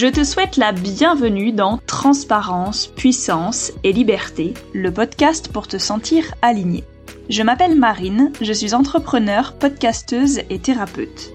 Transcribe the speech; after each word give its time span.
Je 0.00 0.06
te 0.06 0.24
souhaite 0.24 0.56
la 0.56 0.72
bienvenue 0.72 1.52
dans 1.52 1.76
Transparence, 1.86 2.86
Puissance 2.86 3.70
et 3.84 3.92
Liberté, 3.92 4.54
le 4.72 4.90
podcast 4.90 5.52
pour 5.52 5.68
te 5.68 5.76
sentir 5.76 6.24
aligné. 6.40 6.84
Je 7.28 7.42
m'appelle 7.42 7.76
Marine, 7.76 8.32
je 8.40 8.54
suis 8.54 8.72
entrepreneur, 8.72 9.52
podcasteuse 9.58 10.40
et 10.48 10.58
thérapeute. 10.58 11.34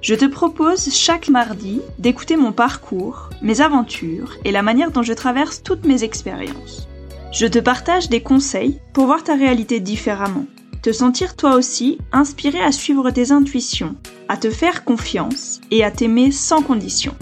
Je 0.00 0.16
te 0.16 0.24
propose 0.24 0.92
chaque 0.92 1.28
mardi 1.28 1.80
d'écouter 2.00 2.34
mon 2.34 2.50
parcours, 2.50 3.30
mes 3.40 3.60
aventures 3.60 4.36
et 4.44 4.50
la 4.50 4.62
manière 4.62 4.90
dont 4.90 5.04
je 5.04 5.12
traverse 5.12 5.62
toutes 5.62 5.86
mes 5.86 6.02
expériences. 6.02 6.88
Je 7.32 7.46
te 7.46 7.60
partage 7.60 8.08
des 8.08 8.20
conseils 8.20 8.80
pour 8.94 9.06
voir 9.06 9.22
ta 9.22 9.36
réalité 9.36 9.78
différemment, 9.78 10.46
te 10.82 10.90
sentir 10.90 11.36
toi 11.36 11.54
aussi 11.54 11.98
inspiré 12.10 12.60
à 12.60 12.72
suivre 12.72 13.12
tes 13.12 13.30
intuitions, 13.30 13.94
à 14.28 14.36
te 14.36 14.50
faire 14.50 14.82
confiance 14.82 15.60
et 15.70 15.84
à 15.84 15.92
t'aimer 15.92 16.32
sans 16.32 16.62
condition. 16.62 17.14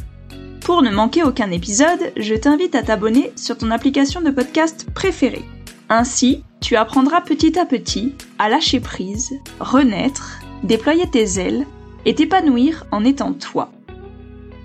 Pour 0.61 0.83
ne 0.83 0.91
manquer 0.91 1.23
aucun 1.23 1.51
épisode, 1.51 2.13
je 2.17 2.35
t'invite 2.35 2.75
à 2.75 2.83
t'abonner 2.83 3.33
sur 3.35 3.57
ton 3.57 3.71
application 3.71 4.21
de 4.21 4.31
podcast 4.31 4.87
préférée. 4.95 5.45
Ainsi, 5.89 6.45
tu 6.61 6.77
apprendras 6.77 7.23
petit 7.23 7.59
à 7.59 7.65
petit 7.65 8.15
à 8.39 8.49
lâcher 8.49 8.79
prise, 8.79 9.33
renaître, 9.59 10.41
déployer 10.63 11.09
tes 11.09 11.41
ailes 11.41 11.67
et 12.05 12.15
t'épanouir 12.15 12.85
en 12.93 13.05
étant 13.05 13.33
toi. 13.33 13.71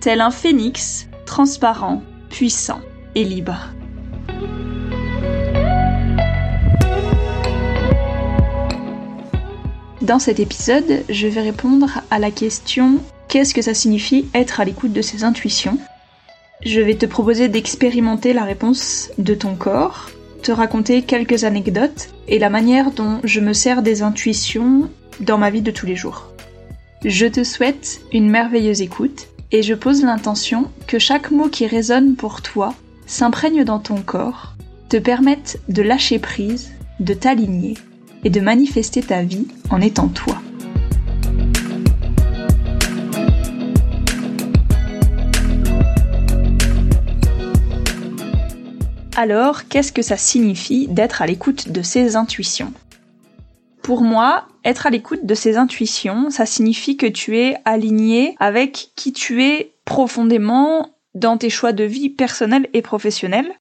Tel 0.02 0.22
un 0.22 0.32
phénix, 0.32 1.08
transparent, 1.26 2.04
puissant 2.30 2.82
et 3.16 3.24
libre. 3.24 3.70
Dans 10.02 10.20
cet 10.20 10.40
épisode, 10.40 11.04
je 11.10 11.28
vais 11.28 11.42
répondre 11.42 11.90
à 12.12 12.20
la 12.20 12.30
question 12.30 13.00
qu'est-ce 13.36 13.54
que 13.54 13.62
ça 13.62 13.74
signifie 13.74 14.28
être 14.34 14.62
à 14.62 14.64
l'écoute 14.64 14.94
de 14.94 15.02
ses 15.02 15.26
intuitions 15.26 15.78
Je 16.62 16.80
vais 16.80 16.96
te 16.96 17.06
proposer 17.06 17.50
d'expérimenter 17.50 18.32
la 18.32 18.46
réponse 18.46 19.10
de 19.18 19.34
ton 19.34 19.56
corps, 19.56 20.10
te 20.42 20.54
raconter 20.54 21.02
quelques 21.02 21.44
anecdotes 21.44 22.08
et 22.30 22.40
la 22.40 22.50
manière 22.50 22.92
dont 22.92 23.20
je 23.26 23.42
me 23.42 23.52
sers 23.52 23.82
des 23.82 24.04
intuitions 24.04 24.90
dans 25.20 25.38
ma 25.38 25.50
vie 25.50 25.62
de 25.62 25.72
tous 25.72 25.86
les 25.86 25.98
jours. 25.98 26.32
Je 27.04 27.26
te 27.26 27.44
souhaite 27.44 28.00
une 28.14 28.30
merveilleuse 28.30 28.82
écoute 28.82 29.28
et 29.52 29.64
je 29.64 29.74
pose 29.74 30.02
l'intention 30.02 30.72
que 30.88 30.98
chaque 30.98 31.30
mot 31.30 31.50
qui 31.50 31.68
résonne 31.68 32.16
pour 32.16 32.42
toi 32.42 32.74
s'imprègne 33.06 33.66
dans 33.66 33.80
ton 33.80 33.98
corps, 33.98 34.54
te 34.88 34.96
permette 34.96 35.60
de 35.68 35.82
lâcher 35.82 36.20
prise, 36.20 36.72
de 37.02 37.14
t'aligner 37.14 37.74
et 38.24 38.30
de 38.30 38.40
manifester 38.40 39.02
ta 39.02 39.24
vie 39.24 39.48
en 39.70 39.82
étant 39.82 40.08
toi. 40.08 40.38
Alors, 49.18 49.70
qu'est-ce 49.70 49.94
que 49.94 50.02
ça 50.02 50.18
signifie 50.18 50.88
d'être 50.90 51.22
à 51.22 51.26
l'écoute 51.26 51.70
de 51.70 51.82
ses 51.82 52.18
intuitions? 52.18 52.74
Pour 53.82 54.02
moi, 54.02 54.48
être 54.66 54.88
à 54.88 54.90
l'écoute 54.90 55.26
de 55.26 55.36
ses 55.36 55.56
intuitions, 55.56 56.30
ça 56.30 56.46
signifie 56.46 56.98
que 56.98 57.06
tu 57.06 57.38
es 57.38 57.56
aligné 57.64 58.36
avec 58.40 58.90
qui 58.96 59.14
tu 59.14 59.44
es 59.44 59.72
profondément 59.86 60.90
dans 61.14 61.38
tes 61.38 61.50
choix 61.50 61.72
de 61.72 61.86
vie 61.86 62.10
personnels 62.10 62.68
et 62.74 62.82
professionnels. 62.82 63.54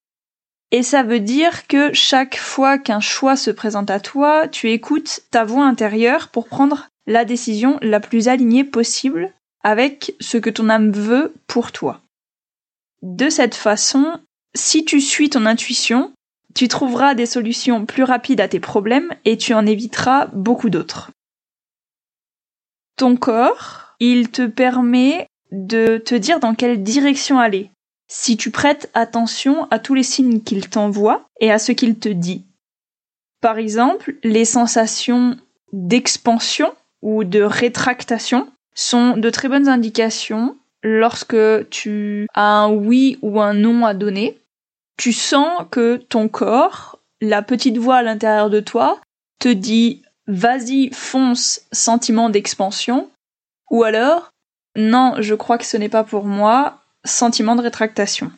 Et 0.73 0.83
ça 0.83 1.05
veut 1.05 1.21
dire 1.21 1.69
que 1.69 1.93
chaque 1.93 2.37
fois 2.37 2.77
qu'un 2.77 2.99
choix 2.99 3.37
se 3.37 3.53
présente 3.53 3.91
à 3.91 4.01
toi, 4.01 4.49
tu 4.49 4.73
écoutes 4.73 5.21
ta 5.31 5.45
voix 5.45 5.65
intérieure 5.65 6.31
pour 6.31 6.49
prendre 6.49 6.89
la 7.07 7.25
décision 7.25 7.79
la 7.81 8.01
plus 8.01 8.27
alignée 8.27 8.65
possible 8.65 9.33
avec 9.63 10.17
ce 10.19 10.37
que 10.37 10.51
ton 10.51 10.69
âme 10.69 10.91
veut 10.91 11.33
pour 11.47 11.71
toi. 11.71 12.01
De 13.03 13.29
cette 13.29 13.55
façon, 13.55 14.19
si 14.55 14.85
tu 14.85 15.01
suis 15.01 15.31
ton 15.31 15.47
intuition, 15.47 16.13
tu 16.55 16.69
trouveras 16.69 17.15
des 17.15 17.27
solutions 17.27 17.85
plus 17.85 18.05
rapides 18.05 18.41
à 18.41 18.49
tes 18.49 18.61
problèmes 18.61 19.13
et 19.25 19.37
tu 19.37 19.55
en 19.55 19.67
éviteras 19.67 20.27
beaucoup 20.33 20.71
d'autres. 20.71 21.11
Ton 22.97 23.17
corps, 23.17 23.97
il 23.99 24.31
te 24.31 24.47
permet 24.47 25.27
de 25.51 25.99
te 25.99 26.15
dire 26.15 26.39
dans 26.39 26.55
quelle 26.55 26.83
direction 26.83 27.41
aller, 27.41 27.71
si 28.09 28.37
tu 28.37 28.51
prêtes 28.51 28.91
attention 28.95 29.67
à 29.71 29.81
tous 29.81 29.95
les 29.95 30.03
signes 30.05 30.41
qu'il 30.41 30.69
t'envoie 30.69 31.27
et 31.41 31.51
à 31.51 31.59
ce 31.59 31.73
qu'il 31.73 31.99
te 31.99 32.09
dit. 32.09 32.45
Par 33.41 33.59
exemple, 33.59 34.15
les 34.23 34.45
sensations 34.45 35.37
d'expansion 35.73 36.73
ou 37.03 37.25
de 37.25 37.43
rétractation 37.43 38.49
sont 38.75 39.17
de 39.17 39.31
très 39.31 39.49
bonnes 39.49 39.69
indications 39.69 40.57
lorsque 40.83 41.69
tu 41.71 42.27
as 42.35 42.63
un 42.63 42.71
oui 42.71 43.19
ou 43.23 43.41
un 43.41 43.55
non 43.55 43.85
à 43.85 43.95
donner 43.95 44.39
tu 44.97 45.13
sens 45.13 45.65
que 45.71 45.97
ton 45.97 46.29
corps, 46.29 46.99
la 47.21 47.43
petite 47.43 47.79
voix 47.79 47.97
à 47.97 48.03
l'intérieur 48.03 48.51
de 48.51 48.61
toi, 48.61 49.01
te 49.39 49.49
dit 49.49 50.03
vas-y, 50.27 50.91
fonce, 50.93 51.63
sentiment 51.73 52.31
d'expansion, 52.31 53.11
ou 53.71 53.85
alors 53.85 54.31
non, 54.77 55.15
je 55.21 55.35
crois 55.35 55.59
que 55.59 55.65
ce 55.65 55.77
n'est 55.77 55.89
pas 55.89 56.05
pour 56.05 56.25
moi, 56.25 56.81
sentiment 57.05 57.55
de 57.55 57.63
rétractation. 57.63 58.33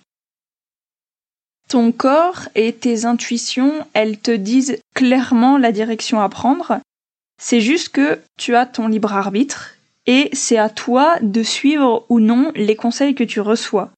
Ton 1.69 1.93
corps 1.93 2.49
et 2.55 2.72
tes 2.72 3.06
intuitions, 3.06 3.87
elles 3.93 4.19
te 4.19 4.31
disent 4.31 4.78
clairement 4.95 5.59
la 5.59 5.72
direction 5.72 6.21
à 6.21 6.28
prendre. 6.28 6.78
C'est 7.41 7.61
juste 7.61 7.89
que 7.89 8.21
tu 8.39 8.55
as 8.55 8.66
ton 8.66 8.89
libre 8.89 9.15
arbitre 9.15 9.75
et 10.06 10.31
c'est 10.33 10.59
à 10.59 10.69
toi 10.69 11.16
de 11.22 11.43
suivre 11.43 12.06
ou 12.09 12.21
non 12.21 12.53
les 12.55 12.77
conseils 12.77 13.15
que 13.15 13.25
tu 13.25 13.41
reçois. 13.41 13.91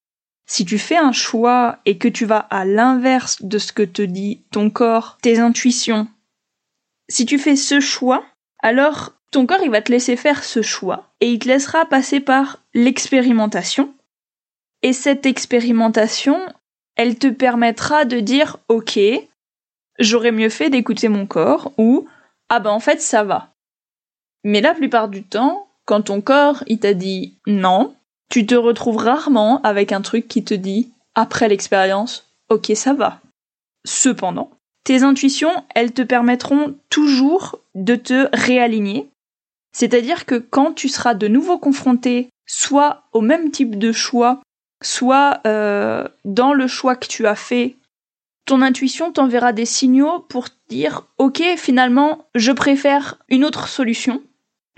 Si 0.48 0.64
tu 0.64 0.78
fais 0.78 0.96
un 0.96 1.12
choix 1.12 1.78
et 1.84 1.98
que 1.98 2.08
tu 2.08 2.24
vas 2.24 2.38
à 2.38 2.64
l'inverse 2.64 3.42
de 3.42 3.58
ce 3.58 3.72
que 3.72 3.82
te 3.82 4.00
dit 4.00 4.42
ton 4.50 4.70
corps, 4.70 5.18
tes 5.20 5.38
intuitions, 5.38 6.08
si 7.08 7.26
tu 7.26 7.38
fais 7.38 7.54
ce 7.54 7.80
choix, 7.80 8.24
alors 8.60 9.12
ton 9.30 9.46
corps 9.46 9.62
il 9.62 9.70
va 9.70 9.82
te 9.82 9.92
laisser 9.92 10.16
faire 10.16 10.42
ce 10.42 10.62
choix 10.62 11.12
et 11.20 11.30
il 11.30 11.38
te 11.38 11.48
laissera 11.48 11.84
passer 11.84 12.20
par 12.20 12.64
l'expérimentation. 12.72 13.94
Et 14.80 14.94
cette 14.94 15.26
expérimentation, 15.26 16.40
elle 16.96 17.18
te 17.18 17.26
permettra 17.26 18.06
de 18.06 18.18
dire 18.20 18.56
OK, 18.68 18.98
j'aurais 19.98 20.32
mieux 20.32 20.48
fait 20.48 20.70
d'écouter 20.70 21.08
mon 21.08 21.26
corps 21.26 21.72
ou 21.76 22.08
ah 22.48 22.60
ben 22.60 22.70
en 22.70 22.80
fait 22.80 23.02
ça 23.02 23.22
va. 23.22 23.52
Mais 24.44 24.62
la 24.62 24.72
plupart 24.72 25.08
du 25.08 25.24
temps, 25.24 25.68
quand 25.84 26.02
ton 26.02 26.22
corps 26.22 26.64
il 26.66 26.78
t'a 26.78 26.94
dit 26.94 27.38
non, 27.46 27.94
tu 28.28 28.46
te 28.46 28.54
retrouves 28.54 28.98
rarement 28.98 29.60
avec 29.62 29.92
un 29.92 30.02
truc 30.02 30.28
qui 30.28 30.44
te 30.44 30.54
dit, 30.54 30.92
après 31.14 31.48
l'expérience, 31.48 32.30
ok, 32.48 32.72
ça 32.74 32.94
va. 32.94 33.20
Cependant, 33.84 34.50
tes 34.84 35.02
intuitions, 35.02 35.64
elles 35.74 35.92
te 35.92 36.02
permettront 36.02 36.76
toujours 36.90 37.58
de 37.74 37.94
te 37.94 38.28
réaligner. 38.32 39.08
C'est-à-dire 39.72 40.26
que 40.26 40.36
quand 40.36 40.72
tu 40.72 40.88
seras 40.88 41.14
de 41.14 41.28
nouveau 41.28 41.58
confronté 41.58 42.28
soit 42.46 43.04
au 43.12 43.20
même 43.20 43.50
type 43.50 43.78
de 43.78 43.92
choix, 43.92 44.40
soit 44.82 45.40
euh, 45.46 46.08
dans 46.24 46.54
le 46.54 46.66
choix 46.66 46.96
que 46.96 47.06
tu 47.06 47.26
as 47.26 47.34
fait, 47.34 47.76
ton 48.46 48.62
intuition 48.62 49.12
t'enverra 49.12 49.52
des 49.52 49.66
signaux 49.66 50.20
pour 50.20 50.48
dire 50.70 51.04
ok 51.18 51.42
finalement 51.56 52.26
je 52.34 52.50
préfère 52.50 53.18
une 53.28 53.44
autre 53.44 53.68
solution, 53.68 54.22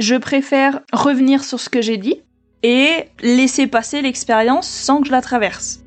je 0.00 0.16
préfère 0.16 0.81
revenir 0.93 1.44
sur 1.44 1.60
ce 1.60 1.69
que 1.69 1.81
j'ai 1.81 1.97
dit, 1.97 2.21
et 2.62 3.04
laisser 3.21 3.66
passer 3.66 4.03
l'expérience 4.03 4.69
sans 4.69 5.00
que 5.00 5.06
je 5.06 5.12
la 5.12 5.22
traverse. 5.22 5.81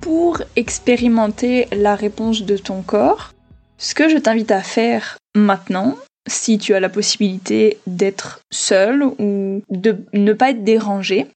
Pour 0.00 0.42
expérimenter 0.56 1.66
la 1.72 1.94
réponse 1.94 2.42
de 2.42 2.56
ton 2.56 2.82
corps, 2.82 3.32
ce 3.78 3.94
que 3.94 4.08
je 4.08 4.18
t'invite 4.18 4.50
à 4.50 4.62
faire 4.62 5.18
maintenant, 5.34 5.96
si 6.26 6.58
tu 6.58 6.74
as 6.74 6.80
la 6.80 6.88
possibilité 6.88 7.78
d'être 7.86 8.40
seul 8.52 9.02
ou 9.02 9.62
de 9.70 9.98
ne 10.12 10.32
pas 10.32 10.50
être 10.50 10.64
dérangé, 10.64 11.26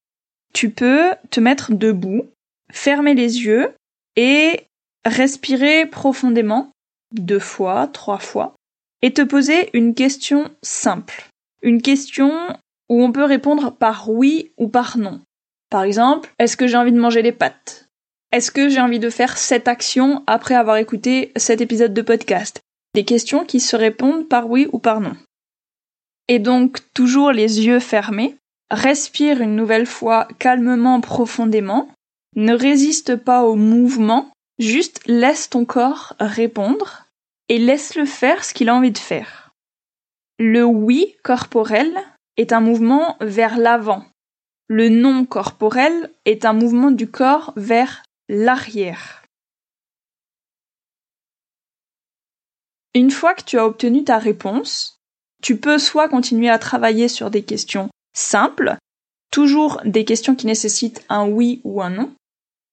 tu 0.55 0.71
peux 0.71 1.11
te 1.31 1.41
mettre 1.41 1.73
debout, 1.73 2.27
fermer 2.73 3.15
les 3.15 3.41
yeux 3.41 3.73
et 4.17 4.63
respirer 5.05 5.87
profondément 5.87 6.71
deux 7.13 7.39
fois, 7.39 7.87
trois 7.89 8.19
fois, 8.19 8.55
et 9.03 9.13
te 9.13 9.23
poser 9.23 9.71
une 9.73 9.95
question 9.95 10.51
simple. 10.63 11.29
Une 11.63 11.83
question 11.83 12.33
où 12.89 13.03
on 13.03 13.13
peut 13.13 13.25
répondre 13.25 13.73
par 13.73 14.09
oui 14.11 14.53
ou 14.57 14.69
par 14.69 14.99
non. 14.99 15.21
Par 15.71 15.83
exemple, 15.83 16.33
est-ce 16.39 16.57
que 16.57 16.67
j'ai 16.67 16.77
envie 16.77 16.93
de 16.93 17.01
manger 17.01 17.23
les 17.23 17.33
pâtes? 17.33 17.89
Est-ce 18.33 18.51
que 18.51 18.69
j'ai 18.69 18.81
envie 18.81 18.99
de 18.99 19.11
faire 19.11 19.39
cette 19.39 19.69
action 19.69 20.23
après 20.27 20.55
avoir 20.55 20.77
écouté 20.77 21.33
cet 21.37 21.61
épisode 21.61 21.95
de 21.95 22.03
podcast? 22.03 22.61
Des 22.95 23.05
questions 23.05 23.45
qui 23.45 23.61
se 23.61 23.77
répondent 23.77 24.29
par 24.29 24.51
oui 24.51 24.69
ou 24.73 24.79
par 24.79 25.01
non. 25.01 25.17
Et 26.29 26.39
donc, 26.39 26.79
toujours 26.93 27.33
les 27.33 27.67
yeux 27.67 27.81
fermés, 27.81 28.37
respire 28.71 29.41
une 29.41 29.57
nouvelle 29.57 29.87
fois 29.87 30.29
calmement, 30.39 31.01
profondément, 31.01 31.89
ne 32.37 32.53
résiste 32.53 33.17
pas 33.17 33.45
au 33.45 33.55
mouvement, 33.57 34.31
Juste 34.59 35.07
laisse 35.07 35.51
ton 35.51 35.65
corps 35.65 36.15
répondre 36.19 37.07
et 37.49 37.59
laisse-le 37.59 38.05
faire 38.05 38.45
ce 38.45 38.53
qu'il 38.53 38.69
a 38.69 38.75
envie 38.75 38.93
de 38.93 38.99
faire. 38.99 39.51
Le 40.39 40.65
oui 40.65 41.17
corporel 41.23 41.97
est 42.37 42.53
un 42.53 42.61
mouvement 42.61 43.17
vers 43.21 43.57
l'avant. 43.57 44.05
Le 44.69 44.89
non 44.89 45.25
corporel 45.25 46.11
est 46.25 46.45
un 46.45 46.53
mouvement 46.53 46.91
du 46.91 47.11
corps 47.11 47.53
vers 47.57 48.03
l'arrière. 48.29 49.25
Une 52.95 53.11
fois 53.11 53.35
que 53.35 53.45
tu 53.45 53.59
as 53.59 53.67
obtenu 53.67 54.05
ta 54.05 54.19
réponse, 54.19 55.01
tu 55.43 55.59
peux 55.59 55.79
soit 55.79 56.09
continuer 56.09 56.51
à 56.51 56.59
travailler 56.59 57.09
sur 57.09 57.31
des 57.31 57.45
questions 57.45 57.89
simples, 58.15 58.77
toujours 59.31 59.81
des 59.85 60.05
questions 60.05 60.35
qui 60.35 60.47
nécessitent 60.47 61.05
un 61.09 61.29
oui 61.29 61.61
ou 61.65 61.81
un 61.81 61.91
non. 61.91 62.13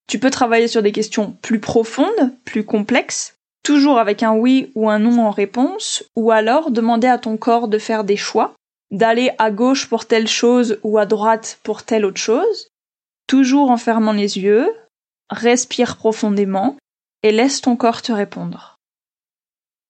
Tu 0.07 0.19
peux 0.19 0.29
travailler 0.29 0.67
sur 0.67 0.83
des 0.83 0.91
questions 0.91 1.37
plus 1.41 1.59
profondes, 1.59 2.33
plus 2.45 2.63
complexes, 2.63 3.35
toujours 3.63 3.97
avec 3.97 4.21
un 4.23 4.33
oui 4.33 4.71
ou 4.75 4.89
un 4.89 4.99
non 4.99 5.25
en 5.25 5.31
réponse, 5.31 6.03
ou 6.15 6.31
alors 6.31 6.71
demander 6.71 7.07
à 7.07 7.17
ton 7.17 7.37
corps 7.37 7.67
de 7.67 7.79
faire 7.79 8.03
des 8.03 8.17
choix, 8.17 8.53
d'aller 8.91 9.31
à 9.39 9.51
gauche 9.51 9.87
pour 9.87 10.05
telle 10.05 10.27
chose 10.27 10.79
ou 10.83 10.97
à 10.97 11.05
droite 11.05 11.59
pour 11.63 11.83
telle 11.83 12.05
autre 12.05 12.21
chose, 12.21 12.67
toujours 13.27 13.71
en 13.71 13.77
fermant 13.77 14.13
les 14.13 14.37
yeux, 14.37 14.69
respire 15.29 15.97
profondément 15.97 16.77
et 17.23 17.31
laisse 17.31 17.61
ton 17.61 17.75
corps 17.75 18.03
te 18.03 18.11
répondre. 18.11 18.77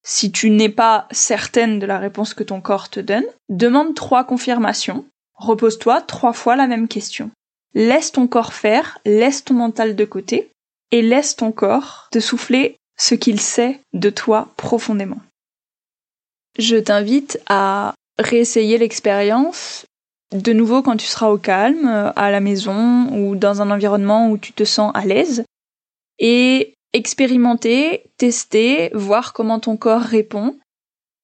Si 0.04 0.32
tu 0.32 0.50
n'es 0.52 0.70
pas 0.70 1.08
certaine 1.12 1.80
de 1.80 1.86
la 1.86 1.98
réponse 1.98 2.34
que 2.34 2.44
ton 2.44 2.62
corps 2.62 2.90
te 2.90 3.00
donne, 3.00 3.26
demande 3.50 3.96
trois 3.96 4.24
confirmations, 4.24 5.06
repose-toi 5.34 6.02
trois 6.02 6.32
fois 6.32 6.56
la 6.56 6.68
même 6.68 6.88
question. 6.88 7.32
Laisse 7.76 8.12
ton 8.12 8.28
corps 8.28 8.54
faire, 8.54 8.98
laisse 9.06 9.44
ton 9.44 9.54
mental 9.54 9.96
de 9.96 10.06
côté, 10.06 10.50
et 10.92 11.02
laisse 11.02 11.36
ton 11.36 11.52
corps 11.52 12.08
te 12.12 12.20
souffler 12.20 12.78
ce 12.98 13.16
qu'il 13.16 13.40
sait 13.40 13.80
de 13.94 14.10
toi 14.10 14.48
profondément. 14.56 15.20
Je 16.58 16.78
t'invite 16.78 17.40
à 17.48 17.94
réessayer 18.18 18.78
l'expérience 18.78 19.86
de 20.32 20.54
nouveau 20.54 20.82
quand 20.82 20.98
tu 20.98 21.06
seras 21.06 21.30
au 21.30 21.38
calme, 21.38 22.14
à 22.16 22.32
la 22.32 22.40
maison 22.40 23.10
ou 23.12 23.36
dans 23.36 23.62
un 23.62 23.72
environnement 23.72 24.30
où 24.30 24.38
tu 24.38 24.54
te 24.54 24.64
sens 24.64 24.92
à 24.96 25.06
l'aise 25.06 25.44
et 26.18 26.74
expérimenter, 26.94 28.04
tester, 28.18 28.90
voir 28.94 29.34
comment 29.34 29.60
ton 29.60 29.76
corps 29.76 30.02
répond 30.02 30.58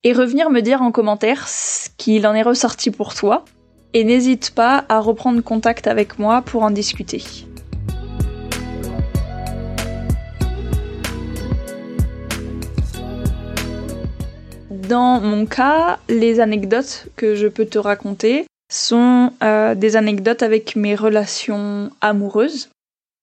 et 0.04 0.14
revenir 0.14 0.50
me 0.50 0.62
dire 0.62 0.82
en 0.82 0.92
commentaire 0.92 1.48
ce 1.48 1.90
qu'il 1.98 2.28
en 2.28 2.34
est 2.34 2.42
ressorti 2.42 2.92
pour 2.92 3.14
toi 3.14 3.46
et 3.94 4.04
n'hésite 4.04 4.52
pas 4.52 4.86
à 4.90 5.00
reprendre 5.00 5.42
contact 5.42 5.88
avec 5.88 6.20
moi 6.20 6.42
pour 6.42 6.64
en 6.64 6.72
discuter. 6.72 7.24
Dans 14.70 15.22
mon 15.22 15.46
cas, 15.46 16.00
les 16.10 16.40
anecdotes 16.40 17.08
que 17.16 17.36
je 17.36 17.48
peux 17.48 17.66
te 17.66 17.78
raconter 17.78 18.46
sont 18.72 19.32
euh, 19.44 19.76
des 19.76 19.96
anecdotes 19.96 20.44
avec 20.44 20.76
mes 20.76 20.96
relations 20.96 21.92
amoureuses, 22.02 22.70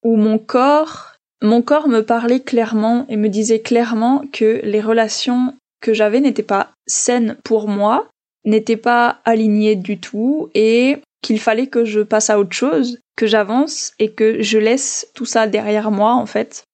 où 0.03 0.17
mon 0.17 0.39
corps, 0.39 1.17
mon 1.43 1.63
corps 1.63 1.89
me 1.89 2.01
parlait 2.01 2.41
clairement 2.41 3.07
et 3.09 3.17
me 3.17 3.29
disait 3.29 3.61
clairement 3.61 4.23
que 4.33 4.61
les 4.63 4.81
relations 4.81 5.55
que 5.81 5.95
j'avais 5.95 6.21
n'étaient 6.21 6.43
pas 6.43 6.71
saines 6.87 7.37
pour 7.45 7.69
moi, 7.69 8.09
n'étaient 8.51 8.77
pas 8.77 9.21
alignées 9.25 9.77
du 9.77 9.99
tout 9.99 10.51
et 10.55 10.99
qu'il 11.23 11.41
fallait 11.41 11.67
que 11.67 11.85
je 11.85 12.01
passe 12.01 12.31
à 12.31 12.39
autre 12.39 12.55
chose, 12.55 13.01
que 13.17 13.27
j'avance 13.27 13.93
et 13.99 14.13
que 14.13 14.43
je 14.43 14.59
laisse 14.59 15.11
tout 15.15 15.27
ça 15.27 15.47
derrière 15.47 15.91
moi 15.91 16.15
en 16.15 16.27
fait. 16.27 16.65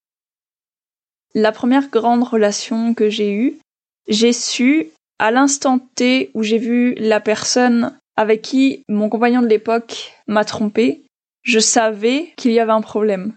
La 1.35 1.53
première 1.53 1.89
grande 1.89 2.23
relation 2.23 2.95
que 2.95 3.11
j'ai 3.11 3.33
eue, 3.33 3.59
j'ai 4.09 4.33
su, 4.33 4.91
à 5.19 5.31
l'instant 5.31 5.79
T 5.79 6.31
où 6.35 6.43
j'ai 6.43 6.59
vu 6.59 6.95
la 6.95 7.21
personne 7.21 7.99
avec 8.17 8.43
qui 8.43 8.85
mon 8.89 9.09
compagnon 9.09 9.43
de 9.43 9.49
l'époque 9.49 10.13
m'a 10.27 10.45
trompé, 10.45 11.03
je 11.43 11.59
savais 11.59 12.33
qu'il 12.37 12.53
y 12.53 12.61
avait 12.61 12.73
un 12.73 12.81
problème. 12.81 13.35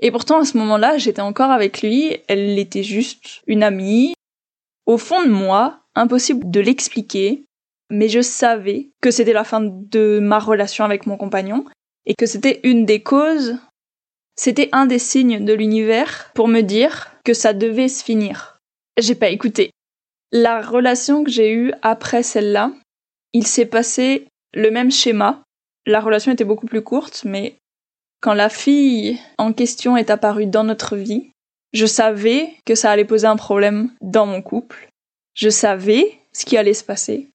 Et 0.00 0.10
pourtant, 0.10 0.40
à 0.40 0.44
ce 0.44 0.58
moment-là, 0.58 0.98
j'étais 0.98 1.22
encore 1.22 1.50
avec 1.50 1.82
lui, 1.82 2.16
elle 2.28 2.58
était 2.58 2.82
juste 2.82 3.42
une 3.46 3.62
amie. 3.62 4.14
Au 4.84 4.98
fond 4.98 5.22
de 5.22 5.30
moi, 5.30 5.80
impossible 5.94 6.50
de 6.50 6.60
l'expliquer, 6.60 7.45
mais 7.90 8.08
je 8.08 8.20
savais 8.20 8.90
que 9.00 9.10
c'était 9.10 9.32
la 9.32 9.44
fin 9.44 9.60
de 9.60 10.18
ma 10.20 10.38
relation 10.38 10.84
avec 10.84 11.06
mon 11.06 11.16
compagnon, 11.16 11.64
et 12.06 12.14
que 12.14 12.26
c'était 12.26 12.60
une 12.62 12.86
des 12.86 13.02
causes, 13.02 13.56
c'était 14.36 14.68
un 14.72 14.86
des 14.86 14.98
signes 14.98 15.44
de 15.44 15.52
l'univers 15.52 16.30
pour 16.34 16.48
me 16.48 16.60
dire 16.60 17.12
que 17.24 17.34
ça 17.34 17.52
devait 17.52 17.88
se 17.88 18.04
finir. 18.04 18.58
J'ai 18.98 19.14
pas 19.14 19.30
écouté. 19.30 19.70
La 20.32 20.60
relation 20.60 21.24
que 21.24 21.30
j'ai 21.30 21.52
eue 21.52 21.72
après 21.82 22.22
celle-là, 22.22 22.72
il 23.32 23.46
s'est 23.46 23.66
passé 23.66 24.26
le 24.54 24.70
même 24.70 24.90
schéma. 24.90 25.42
La 25.86 26.00
relation 26.00 26.32
était 26.32 26.44
beaucoup 26.44 26.66
plus 26.66 26.82
courte, 26.82 27.22
mais 27.24 27.56
quand 28.20 28.34
la 28.34 28.48
fille 28.48 29.18
en 29.38 29.52
question 29.52 29.96
est 29.96 30.10
apparue 30.10 30.46
dans 30.46 30.64
notre 30.64 30.96
vie, 30.96 31.30
je 31.72 31.86
savais 31.86 32.54
que 32.64 32.74
ça 32.74 32.90
allait 32.90 33.04
poser 33.04 33.26
un 33.26 33.36
problème 33.36 33.90
dans 34.00 34.26
mon 34.26 34.42
couple. 34.42 34.88
Je 35.34 35.50
savais 35.50 36.18
ce 36.32 36.44
qui 36.44 36.56
allait 36.56 36.74
se 36.74 36.84
passer. 36.84 37.28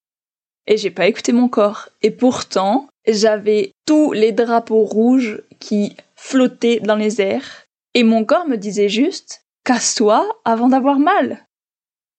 Et 0.68 0.78
j'ai 0.78 0.92
pas 0.92 1.08
écouté 1.08 1.32
mon 1.32 1.48
corps. 1.48 1.90
Et 2.02 2.12
pourtant, 2.12 2.88
j'avais 3.08 3.72
tous 3.86 4.12
les 4.12 4.32
drapeaux 4.32 4.84
rouges 4.84 5.42
qui 5.60 5.96
flottaient 6.16 6.80
dans 6.80 6.96
les 6.96 7.22
airs. 7.22 7.66
Et 7.94 8.04
mon 8.04 8.24
corps 8.24 8.48
me 8.48 8.58
disait 8.58 8.90
juste, 8.90 9.44
casse-toi 9.64 10.28
avant 10.46 10.70
d'avoir 10.70 11.00
mal. 11.00 11.46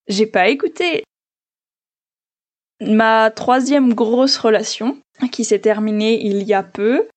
J'ai 0.07 0.27
pas 0.27 0.49
écouté. 0.49 1.03
Ma 2.81 3.31
troisième 3.31 3.93
grosse 3.93 4.37
relation, 4.37 4.97
qui 5.31 5.45
s'est 5.45 5.59
terminée 5.59 6.25
il 6.25 6.43
y 6.43 6.53
a 6.53 6.63
peu, 6.63 7.07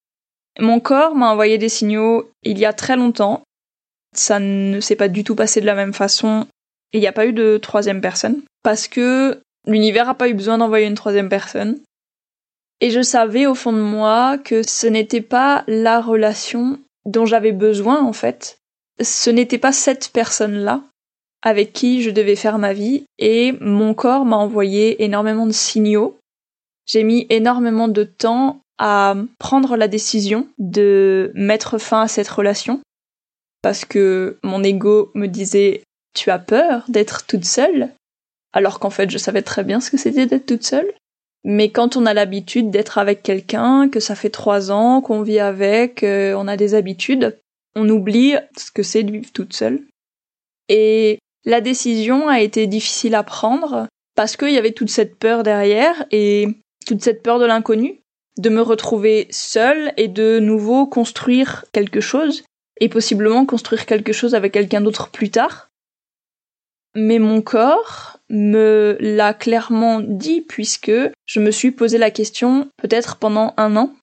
mon 0.58 0.80
corps 0.80 1.14
m'a 1.14 1.30
envoyé 1.30 1.58
des 1.58 1.68
signaux 1.68 2.30
il 2.42 2.58
y 2.58 2.64
a 2.64 2.72
très 2.72 2.96
longtemps. 2.96 3.42
Ça 4.14 4.38
ne 4.38 4.80
s'est 4.80 4.96
pas 4.96 5.08
du 5.08 5.24
tout 5.24 5.34
passé 5.34 5.60
de 5.60 5.66
la 5.66 5.74
même 5.74 5.92
façon. 5.92 6.46
Il 6.92 7.00
n'y 7.00 7.06
a 7.06 7.12
pas 7.12 7.26
eu 7.26 7.32
de 7.32 7.58
troisième 7.58 8.00
personne. 8.00 8.42
Parce 8.62 8.88
que 8.88 9.40
l'univers 9.66 10.06
n'a 10.06 10.14
pas 10.14 10.28
eu 10.28 10.34
besoin 10.34 10.58
d'envoyer 10.58 10.86
une 10.86 10.94
troisième 10.94 11.28
personne. 11.28 11.80
Et 12.80 12.90
je 12.90 13.00
savais 13.00 13.46
au 13.46 13.54
fond 13.54 13.72
de 13.72 13.80
moi 13.80 14.38
que 14.38 14.62
ce 14.62 14.86
n'était 14.86 15.22
pas 15.22 15.64
la 15.66 16.00
relation 16.00 16.78
dont 17.06 17.24
j'avais 17.24 17.52
besoin 17.52 18.02
en 18.02 18.12
fait. 18.12 18.58
Ce 19.00 19.30
n'était 19.30 19.58
pas 19.58 19.72
cette 19.72 20.10
personne-là 20.12 20.82
avec 21.42 21.72
qui 21.72 22.02
je 22.02 22.10
devais 22.10 22.36
faire 22.36 22.58
ma 22.58 22.72
vie 22.72 23.04
et 23.18 23.52
mon 23.60 23.94
corps 23.94 24.24
m'a 24.24 24.36
envoyé 24.36 25.04
énormément 25.04 25.46
de 25.46 25.52
signaux. 25.52 26.18
J'ai 26.86 27.02
mis 27.02 27.26
énormément 27.30 27.88
de 27.88 28.04
temps 28.04 28.60
à 28.78 29.16
prendre 29.38 29.76
la 29.76 29.88
décision 29.88 30.48
de 30.58 31.32
mettre 31.34 31.78
fin 31.78 32.02
à 32.02 32.08
cette 32.08 32.28
relation 32.28 32.80
parce 33.62 33.84
que 33.84 34.38
mon 34.42 34.62
ego 34.62 35.10
me 35.14 35.26
disait 35.26 35.82
tu 36.14 36.30
as 36.30 36.38
peur 36.38 36.84
d'être 36.88 37.26
toute 37.26 37.44
seule? 37.44 37.90
Alors 38.56 38.80
qu'en 38.80 38.88
fait 38.88 39.10
je 39.10 39.18
savais 39.18 39.42
très 39.42 39.64
bien 39.64 39.80
ce 39.80 39.90
que 39.90 39.98
c'était 39.98 40.24
d'être 40.24 40.46
toute 40.46 40.64
seule. 40.64 40.90
Mais 41.44 41.68
quand 41.68 41.96
on 41.96 42.06
a 42.06 42.14
l'habitude 42.14 42.70
d'être 42.70 42.96
avec 42.96 43.22
quelqu'un, 43.22 43.90
que 43.90 44.00
ça 44.00 44.14
fait 44.14 44.30
trois 44.30 44.72
ans 44.72 45.02
qu'on 45.02 45.20
vit 45.20 45.38
avec, 45.38 46.02
euh, 46.02 46.34
on 46.34 46.48
a 46.48 46.56
des 46.56 46.74
habitudes, 46.74 47.38
on 47.76 47.86
oublie 47.90 48.34
ce 48.56 48.70
que 48.70 48.82
c'est 48.82 49.02
de 49.02 49.12
vivre 49.12 49.30
toute 49.30 49.52
seule. 49.52 49.82
Et 50.70 51.18
la 51.44 51.60
décision 51.60 52.28
a 52.28 52.40
été 52.40 52.66
difficile 52.66 53.14
à 53.14 53.22
prendre 53.22 53.86
parce 54.16 54.38
qu'il 54.38 54.50
y 54.50 54.58
avait 54.58 54.72
toute 54.72 54.88
cette 54.88 55.18
peur 55.18 55.42
derrière 55.42 56.06
et 56.10 56.48
toute 56.86 57.02
cette 57.02 57.22
peur 57.22 57.38
de 57.38 57.44
l'inconnu, 57.44 58.00
de 58.38 58.48
me 58.48 58.62
retrouver 58.62 59.28
seule 59.30 59.92
et 59.98 60.08
de 60.08 60.38
nouveau 60.40 60.86
construire 60.86 61.66
quelque 61.72 62.00
chose 62.00 62.42
et 62.80 62.88
possiblement 62.88 63.44
construire 63.44 63.84
quelque 63.84 64.14
chose 64.14 64.34
avec 64.34 64.52
quelqu'un 64.52 64.80
d'autre 64.80 65.10
plus 65.10 65.30
tard. 65.30 65.68
Mais 66.94 67.18
mon 67.18 67.42
corps 67.42 68.15
me 68.28 68.96
l'a 69.00 69.34
clairement 69.34 70.00
dit 70.00 70.40
puisque 70.40 70.92
je 71.26 71.40
me 71.40 71.50
suis 71.50 71.70
posé 71.70 71.98
la 71.98 72.10
question 72.10 72.68
peut-être 72.76 73.16
pendant 73.16 73.54
un 73.56 73.76
an, 73.76 73.94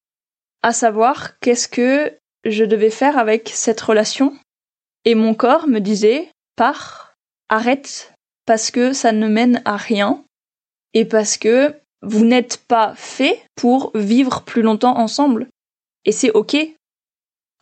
à 0.61 0.71
savoir 0.71 1.39
qu'est-ce 1.39 1.67
que 1.67 2.13
je 2.45 2.63
devais 2.63 2.89
faire 2.89 3.17
avec 3.17 3.51
cette 3.53 3.81
relation. 3.81 4.33
Et 5.05 5.15
mon 5.15 5.33
corps 5.33 5.67
me 5.67 5.79
disait, 5.79 6.29
pars, 6.55 7.13
arrête 7.49 8.13
parce 8.45 8.71
que 8.71 8.93
ça 8.93 9.11
ne 9.11 9.27
mène 9.27 9.61
à 9.65 9.77
rien 9.77 10.23
et 10.93 11.05
parce 11.05 11.37
que 11.37 11.73
vous 12.01 12.25
n'êtes 12.25 12.57
pas 12.67 12.93
fait 12.95 13.41
pour 13.55 13.91
vivre 13.95 14.43
plus 14.43 14.61
longtemps 14.61 14.97
ensemble. 14.97 15.47
Et 16.05 16.11
c'est 16.11 16.31
ok. 16.31 16.57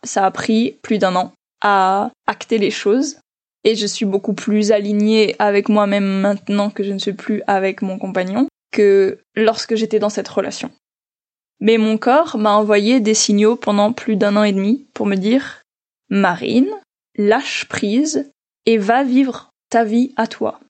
Ça 0.04 0.26
a 0.26 0.30
pris 0.30 0.78
plus 0.82 0.98
d'un 0.98 1.14
an 1.14 1.32
à 1.60 2.10
acter 2.26 2.58
les 2.58 2.72
choses 2.72 3.18
et 3.64 3.74
je 3.76 3.86
suis 3.86 4.04
beaucoup 4.04 4.34
plus 4.34 4.72
alignée 4.72 5.36
avec 5.38 5.68
moi-même 5.68 6.20
maintenant 6.20 6.70
que 6.70 6.82
je 6.82 6.92
ne 6.92 6.98
suis 6.98 7.12
plus 7.12 7.42
avec 7.46 7.82
mon 7.82 7.98
compagnon 7.98 8.48
que 8.72 9.18
lorsque 9.34 9.74
j'étais 9.74 9.98
dans 9.98 10.08
cette 10.08 10.28
relation. 10.28 10.70
Mais 11.60 11.78
mon 11.78 11.98
corps 11.98 12.38
m'a 12.38 12.52
envoyé 12.52 13.00
des 13.00 13.14
signaux 13.14 13.56
pendant 13.56 13.92
plus 13.92 14.16
d'un 14.16 14.36
an 14.36 14.42
et 14.42 14.52
demi 14.52 14.86
pour 14.94 15.06
me 15.06 15.14
dire 15.14 15.62
Marine, 16.10 16.70
lâche 17.16 17.66
prise 17.68 18.30
et 18.66 18.78
va 18.78 19.04
vivre 19.04 19.50
ta 19.70 19.84
vie 19.84 20.12
à 20.16 20.26
toi. 20.26 20.60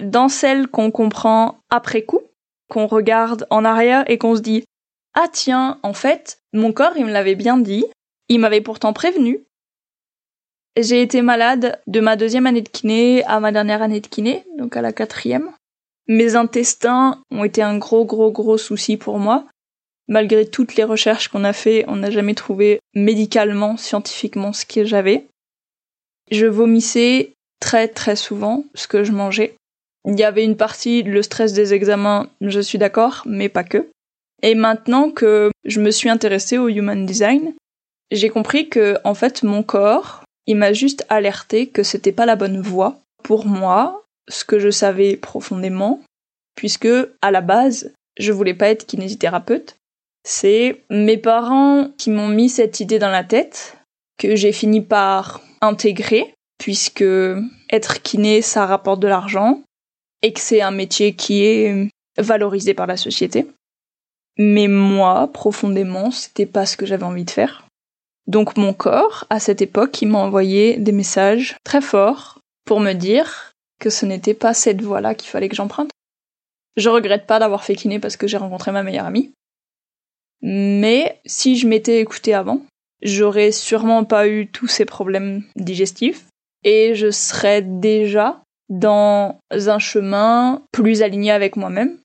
dans 0.00 0.28
celles 0.28 0.68
qu'on 0.68 0.90
comprend 0.90 1.58
après 1.68 2.02
coup, 2.02 2.22
qu'on 2.70 2.86
regarde 2.86 3.46
en 3.50 3.64
arrière 3.64 4.08
et 4.10 4.16
qu'on 4.16 4.34
se 4.34 4.40
dit 4.40 4.64
ah 5.14 5.26
tiens, 5.30 5.78
en 5.82 5.92
fait, 5.92 6.38
mon 6.52 6.72
corps, 6.72 6.96
il 6.96 7.04
me 7.04 7.12
l'avait 7.12 7.34
bien 7.34 7.58
dit, 7.58 7.84
il 8.28 8.40
m'avait 8.40 8.60
pourtant 8.60 8.92
prévenu. 8.92 9.44
J'ai 10.78 11.02
été 11.02 11.20
malade 11.20 11.80
de 11.86 12.00
ma 12.00 12.16
deuxième 12.16 12.46
année 12.46 12.62
de 12.62 12.68
kiné 12.68 13.24
à 13.24 13.40
ma 13.40 13.52
dernière 13.52 13.82
année 13.82 14.00
de 14.00 14.06
kiné, 14.06 14.44
donc 14.56 14.74
à 14.76 14.80
la 14.80 14.92
quatrième. 14.92 15.50
Mes 16.08 16.34
intestins 16.34 17.22
ont 17.30 17.44
été 17.44 17.62
un 17.62 17.76
gros 17.76 18.06
gros 18.06 18.32
gros 18.32 18.56
souci 18.56 18.96
pour 18.96 19.18
moi. 19.18 19.46
Malgré 20.08 20.46
toutes 20.46 20.74
les 20.76 20.84
recherches 20.84 21.28
qu'on 21.28 21.44
a 21.44 21.52
fait, 21.52 21.84
on 21.88 21.96
n'a 21.96 22.10
jamais 22.10 22.34
trouvé 22.34 22.80
médicalement, 22.94 23.76
scientifiquement 23.76 24.54
ce 24.54 24.64
que 24.64 24.84
j'avais. 24.84 25.26
Je 26.30 26.46
vomissais 26.46 27.34
très 27.60 27.86
très 27.86 28.16
souvent 28.16 28.64
ce 28.74 28.86
que 28.86 29.04
je 29.04 29.12
mangeais. 29.12 29.54
Il 30.06 30.18
y 30.18 30.24
avait 30.24 30.44
une 30.44 30.56
partie, 30.56 31.02
le 31.02 31.22
stress 31.22 31.52
des 31.52 31.74
examens, 31.74 32.30
je 32.40 32.60
suis 32.60 32.78
d'accord, 32.78 33.22
mais 33.26 33.48
pas 33.48 33.62
que. 33.62 33.90
Et 34.42 34.54
maintenant 34.54 35.10
que 35.10 35.50
je 35.64 35.80
me 35.80 35.90
suis 35.90 36.08
intéressée 36.08 36.58
au 36.58 36.68
human 36.68 37.06
design, 37.06 37.54
j'ai 38.10 38.28
compris 38.28 38.68
que, 38.68 38.96
en 39.04 39.14
fait, 39.14 39.42
mon 39.42 39.62
corps, 39.62 40.21
il 40.46 40.56
m'a 40.56 40.72
juste 40.72 41.04
alerté 41.08 41.68
que 41.68 41.82
c'était 41.82 42.12
pas 42.12 42.26
la 42.26 42.36
bonne 42.36 42.60
voie 42.60 42.98
pour 43.22 43.46
moi, 43.46 44.04
ce 44.28 44.44
que 44.44 44.58
je 44.58 44.70
savais 44.70 45.16
profondément, 45.16 46.00
puisque, 46.54 46.88
à 47.20 47.30
la 47.30 47.40
base, 47.40 47.92
je 48.18 48.32
voulais 48.32 48.54
pas 48.54 48.68
être 48.68 48.86
kinésithérapeute. 48.86 49.76
C'est 50.24 50.82
mes 50.90 51.16
parents 51.16 51.88
qui 51.98 52.10
m'ont 52.10 52.28
mis 52.28 52.48
cette 52.48 52.80
idée 52.80 52.98
dans 52.98 53.10
la 53.10 53.24
tête, 53.24 53.76
que 54.18 54.36
j'ai 54.36 54.52
fini 54.52 54.80
par 54.80 55.40
intégrer, 55.60 56.34
puisque 56.58 57.04
être 57.70 58.02
kiné, 58.02 58.42
ça 58.42 58.66
rapporte 58.66 59.00
de 59.00 59.08
l'argent, 59.08 59.62
et 60.22 60.32
que 60.32 60.40
c'est 60.40 60.60
un 60.60 60.70
métier 60.70 61.14
qui 61.14 61.44
est 61.44 61.88
valorisé 62.18 62.74
par 62.74 62.86
la 62.86 62.96
société. 62.96 63.46
Mais 64.38 64.68
moi, 64.68 65.30
profondément, 65.32 66.10
c'était 66.10 66.46
pas 66.46 66.66
ce 66.66 66.76
que 66.76 66.86
j'avais 66.86 67.04
envie 67.04 67.24
de 67.24 67.30
faire. 67.30 67.66
Donc 68.26 68.56
mon 68.56 68.72
corps, 68.72 69.26
à 69.30 69.40
cette 69.40 69.62
époque, 69.62 70.00
il 70.02 70.08
m'a 70.08 70.18
envoyé 70.18 70.76
des 70.76 70.92
messages 70.92 71.56
très 71.64 71.80
forts 71.80 72.40
pour 72.64 72.80
me 72.80 72.92
dire 72.92 73.52
que 73.80 73.90
ce 73.90 74.06
n'était 74.06 74.34
pas 74.34 74.54
cette 74.54 74.80
voie-là 74.80 75.14
qu'il 75.14 75.28
fallait 75.28 75.48
que 75.48 75.56
j'emprunte. 75.56 75.90
Je 76.76 76.88
regrette 76.88 77.26
pas 77.26 77.38
d'avoir 77.38 77.64
fait 77.64 77.74
kiné 77.74 77.98
parce 77.98 78.16
que 78.16 78.26
j'ai 78.26 78.36
rencontré 78.36 78.70
ma 78.72 78.82
meilleure 78.82 79.06
amie. 79.06 79.32
Mais 80.40 81.20
si 81.26 81.56
je 81.56 81.66
m'étais 81.66 82.00
écoutée 82.00 82.34
avant, 82.34 82.62
j'aurais 83.02 83.52
sûrement 83.52 84.04
pas 84.04 84.28
eu 84.28 84.46
tous 84.46 84.68
ces 84.68 84.84
problèmes 84.84 85.44
digestifs 85.56 86.24
et 86.64 86.94
je 86.94 87.10
serais 87.10 87.62
déjà 87.62 88.40
dans 88.68 89.38
un 89.50 89.78
chemin 89.78 90.62
plus 90.72 91.02
aligné 91.02 91.32
avec 91.32 91.56
moi-même 91.56 91.98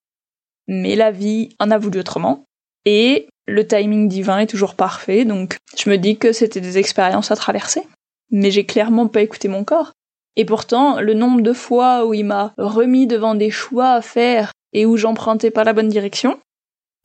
mais 0.67 0.95
la 0.95 1.11
vie 1.11 1.49
en 1.59 1.71
a 1.71 1.77
voulu 1.77 1.99
autrement. 1.99 2.43
Et 2.85 3.27
le 3.47 3.65
timing 3.65 4.07
divin 4.07 4.39
est 4.39 4.47
toujours 4.47 4.75
parfait, 4.75 5.25
donc 5.25 5.57
je 5.77 5.89
me 5.89 5.97
dis 5.97 6.17
que 6.17 6.33
c'était 6.33 6.61
des 6.61 6.77
expériences 6.77 7.31
à 7.31 7.35
traverser. 7.35 7.81
Mais 8.29 8.51
j'ai 8.51 8.65
clairement 8.65 9.07
pas 9.07 9.21
écouté 9.21 9.47
mon 9.47 9.63
corps. 9.63 9.93
Et 10.35 10.45
pourtant, 10.45 10.99
le 10.99 11.13
nombre 11.13 11.41
de 11.41 11.53
fois 11.53 12.05
où 12.05 12.13
il 12.13 12.25
m'a 12.25 12.53
remis 12.57 13.07
devant 13.07 13.35
des 13.35 13.49
choix 13.49 13.91
à 13.91 14.01
faire 14.01 14.51
et 14.73 14.85
où 14.85 14.97
j'empruntais 14.97 15.49
pas 15.49 15.63
la 15.63 15.73
bonne 15.73 15.87
direction, 15.87 16.39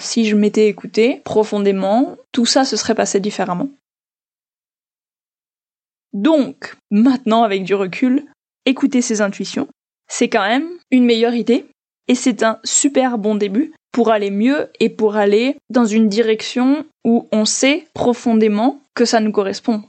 si 0.01 0.27
je 0.27 0.37
m'étais 0.37 0.69
écouté 0.69 1.23
profondément, 1.25 2.17
tout 2.33 2.45
ça 2.45 2.65
se 2.65 2.77
serait 2.77 2.95
passé 2.95 3.21
différemment. 3.21 3.69
Donc, 6.13 6.75
maintenant, 6.91 7.45
avec 7.45 7.65
du 7.65 7.75
recul, 7.75 8.27
écouter 8.67 9.01
ses 9.01 9.23
intuitions, 9.23 9.69
c'est 10.09 10.29
quand 10.29 10.47
même 10.47 10.69
une 10.91 11.05
meilleure 11.05 11.35
idée 11.35 11.67
et 12.09 12.15
c'est 12.15 12.43
un 12.43 12.59
super 12.65 13.19
bon 13.19 13.35
début 13.35 13.73
pour 13.93 14.11
aller 14.11 14.31
mieux 14.31 14.71
et 14.81 14.89
pour 14.89 15.17
aller 15.17 15.57
dans 15.71 15.85
une 15.85 16.09
direction 16.09 16.85
où 17.05 17.29
on 17.31 17.45
sait 17.45 17.87
profondément 17.95 18.81
que 18.95 19.05
ça 19.05 19.21
nous 19.21 19.33
correspond. 19.33 19.83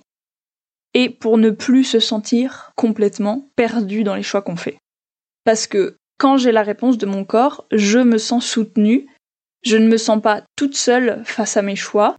Et 0.93 1.09
pour 1.09 1.37
ne 1.37 1.49
plus 1.49 1.83
se 1.83 1.99
sentir 1.99 2.71
complètement 2.75 3.47
perdu 3.55 4.03
dans 4.03 4.15
les 4.15 4.23
choix 4.23 4.41
qu'on 4.41 4.55
fait. 4.55 4.77
Parce 5.43 5.67
que 5.67 5.95
quand 6.19 6.37
j'ai 6.37 6.51
la 6.51 6.63
réponse 6.63 6.97
de 6.97 7.05
mon 7.05 7.25
corps, 7.25 7.65
je 7.71 7.99
me 7.99 8.17
sens 8.17 8.45
soutenue, 8.45 9.07
je 9.63 9.77
ne 9.77 9.87
me 9.87 9.97
sens 9.97 10.21
pas 10.21 10.43
toute 10.55 10.75
seule 10.75 11.21
face 11.25 11.57
à 11.57 11.61
mes 11.61 11.75
choix, 11.75 12.15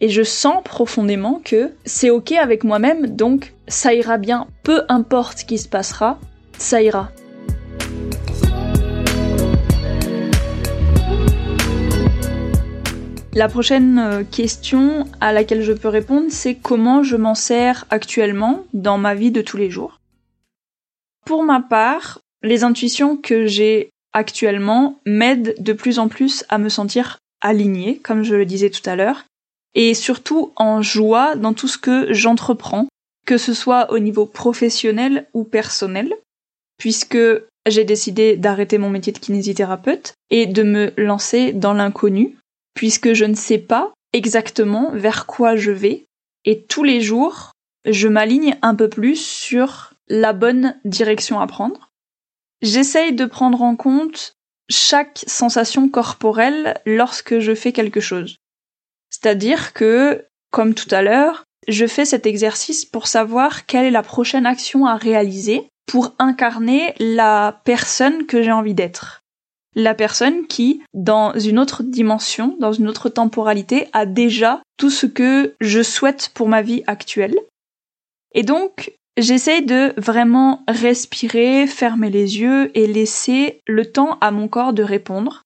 et 0.00 0.08
je 0.08 0.22
sens 0.22 0.62
profondément 0.64 1.40
que 1.44 1.72
c'est 1.84 2.10
ok 2.10 2.32
avec 2.32 2.64
moi-même, 2.64 3.06
donc 3.06 3.52
ça 3.68 3.94
ira 3.94 4.18
bien, 4.18 4.46
peu 4.64 4.82
importe 4.88 5.38
ce 5.38 5.44
qui 5.44 5.58
se 5.58 5.68
passera, 5.68 6.18
ça 6.58 6.82
ira. 6.82 7.10
La 13.32 13.48
prochaine 13.48 13.98
euh, 14.00 14.24
question 14.24 15.06
à 15.20 15.32
laquelle 15.32 15.62
je 15.62 15.72
peux 15.72 15.88
répondre, 15.88 16.26
c'est 16.30 16.56
comment 16.56 17.04
je 17.04 17.14
m'en 17.14 17.36
sers 17.36 17.86
actuellement 17.88 18.64
dans 18.74 18.98
ma 18.98 19.14
vie 19.14 19.30
de 19.30 19.40
tous 19.40 19.56
les 19.56 19.70
jours. 19.70 20.00
Pour 21.24 21.44
ma 21.44 21.60
part, 21.60 22.18
les 22.42 22.64
intuitions 22.64 23.16
que 23.16 23.46
j'ai 23.46 23.90
actuellement 24.12 24.98
m'aident 25.06 25.54
de 25.60 25.72
plus 25.72 26.00
en 26.00 26.08
plus 26.08 26.44
à 26.48 26.58
me 26.58 26.68
sentir 26.68 27.18
alignée, 27.40 27.98
comme 28.02 28.24
je 28.24 28.34
le 28.34 28.44
disais 28.44 28.70
tout 28.70 28.88
à 28.90 28.96
l'heure, 28.96 29.24
et 29.74 29.94
surtout 29.94 30.52
en 30.56 30.82
joie 30.82 31.36
dans 31.36 31.54
tout 31.54 31.68
ce 31.68 31.78
que 31.78 32.12
j'entreprends, 32.12 32.88
que 33.26 33.38
ce 33.38 33.54
soit 33.54 33.92
au 33.92 34.00
niveau 34.00 34.26
professionnel 34.26 35.28
ou 35.34 35.44
personnel, 35.44 36.14
puisque 36.78 37.18
j'ai 37.68 37.84
décidé 37.84 38.36
d'arrêter 38.36 38.78
mon 38.78 38.90
métier 38.90 39.12
de 39.12 39.18
kinésithérapeute 39.18 40.14
et 40.30 40.46
de 40.46 40.64
me 40.64 40.92
lancer 40.96 41.52
dans 41.52 41.74
l'inconnu, 41.74 42.36
puisque 42.74 43.12
je 43.12 43.24
ne 43.24 43.34
sais 43.34 43.58
pas 43.58 43.92
exactement 44.12 44.90
vers 44.92 45.26
quoi 45.26 45.56
je 45.56 45.70
vais, 45.70 46.06
et 46.44 46.62
tous 46.62 46.84
les 46.84 47.00
jours, 47.00 47.52
je 47.84 48.08
m'aligne 48.08 48.56
un 48.62 48.74
peu 48.74 48.88
plus 48.88 49.16
sur 49.16 49.92
la 50.08 50.32
bonne 50.32 50.78
direction 50.84 51.40
à 51.40 51.46
prendre. 51.46 51.90
J'essaye 52.62 53.12
de 53.12 53.24
prendre 53.24 53.62
en 53.62 53.76
compte 53.76 54.34
chaque 54.68 55.24
sensation 55.26 55.88
corporelle 55.88 56.80
lorsque 56.86 57.38
je 57.38 57.54
fais 57.54 57.72
quelque 57.72 58.00
chose. 58.00 58.36
C'est-à-dire 59.10 59.72
que, 59.72 60.26
comme 60.50 60.74
tout 60.74 60.92
à 60.92 61.02
l'heure, 61.02 61.44
je 61.68 61.86
fais 61.86 62.04
cet 62.04 62.26
exercice 62.26 62.84
pour 62.84 63.06
savoir 63.06 63.66
quelle 63.66 63.86
est 63.86 63.90
la 63.90 64.02
prochaine 64.02 64.46
action 64.46 64.86
à 64.86 64.96
réaliser 64.96 65.68
pour 65.86 66.14
incarner 66.18 66.94
la 66.98 67.60
personne 67.64 68.26
que 68.26 68.42
j'ai 68.42 68.52
envie 68.52 68.74
d'être 68.74 69.22
la 69.74 69.94
personne 69.94 70.46
qui, 70.46 70.82
dans 70.94 71.32
une 71.38 71.58
autre 71.58 71.82
dimension, 71.82 72.56
dans 72.58 72.72
une 72.72 72.88
autre 72.88 73.08
temporalité, 73.08 73.86
a 73.92 74.06
déjà 74.06 74.62
tout 74.76 74.90
ce 74.90 75.06
que 75.06 75.54
je 75.60 75.82
souhaite 75.82 76.30
pour 76.34 76.48
ma 76.48 76.62
vie 76.62 76.82
actuelle. 76.86 77.38
Et 78.32 78.42
donc, 78.42 78.92
j'essaye 79.16 79.64
de 79.64 79.92
vraiment 79.96 80.64
respirer, 80.66 81.66
fermer 81.66 82.10
les 82.10 82.38
yeux 82.40 82.76
et 82.76 82.86
laisser 82.86 83.60
le 83.66 83.90
temps 83.90 84.18
à 84.20 84.30
mon 84.30 84.48
corps 84.48 84.72
de 84.72 84.82
répondre. 84.82 85.42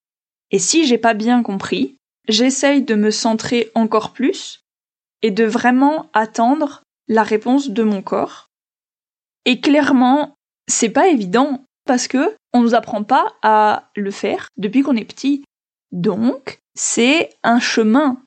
Et 0.51 0.59
si 0.59 0.87
j'ai 0.87 0.99
pas 0.99 1.15
bien 1.15 1.43
compris, 1.43 1.97
j'essaye 2.29 2.83
de 2.83 2.95
me 2.95 3.11
centrer 3.11 3.71
encore 3.75 4.13
plus 4.13 4.61
et 5.23 5.31
de 5.31 5.45
vraiment 5.45 6.11
attendre 6.13 6.83
la 7.09 7.23
réponse 7.23 7.71
de 7.71 7.83
mon 7.83 8.03
corps. 8.03 8.49
Et 9.45 9.61
clairement, 9.61 10.35
c'est 10.69 10.91
pas 10.91 11.09
évident 11.09 11.65
parce 11.85 12.09
que 12.09 12.35
on 12.53 12.61
nous 12.61 12.75
apprend 12.75 13.03
pas 13.03 13.35
à 13.43 13.91
le 13.97 14.11
faire 14.11 14.49
depuis 14.57 14.83
qu'on 14.83 14.97
est 14.97 15.05
petit. 15.05 15.45
Donc, 15.93 16.59
c'est 16.75 17.31
un 17.43 17.61
chemin. 17.61 18.21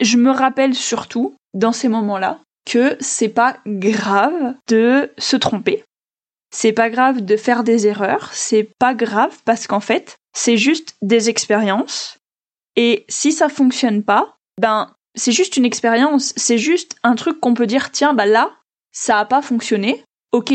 Je 0.00 0.16
me 0.16 0.30
rappelle 0.30 0.74
surtout, 0.74 1.34
dans 1.54 1.72
ces 1.72 1.88
moments-là, 1.88 2.40
que 2.66 2.96
c'est 3.00 3.28
pas 3.28 3.58
grave 3.66 4.54
de 4.68 5.12
se 5.18 5.36
tromper. 5.36 5.84
C'est 6.50 6.72
pas 6.72 6.88
grave 6.90 7.22
de 7.22 7.36
faire 7.36 7.64
des 7.64 7.86
erreurs, 7.86 8.30
c'est 8.32 8.70
pas 8.78 8.94
grave 8.94 9.36
parce 9.44 9.66
qu'en 9.66 9.80
fait, 9.80 10.16
c'est 10.34 10.56
juste 10.56 10.96
des 11.02 11.28
expériences. 11.28 12.18
Et 12.76 13.04
si 13.08 13.32
ça 13.32 13.48
fonctionne 13.48 14.02
pas, 14.02 14.36
ben, 14.58 14.94
c'est 15.14 15.32
juste 15.32 15.56
une 15.56 15.64
expérience, 15.64 16.32
c'est 16.36 16.58
juste 16.58 16.96
un 17.02 17.16
truc 17.16 17.40
qu'on 17.40 17.54
peut 17.54 17.66
dire, 17.66 17.90
tiens, 17.90 18.14
bah 18.14 18.26
là, 18.26 18.52
ça 18.92 19.18
a 19.18 19.24
pas 19.24 19.42
fonctionné. 19.42 20.02
Ok, 20.32 20.54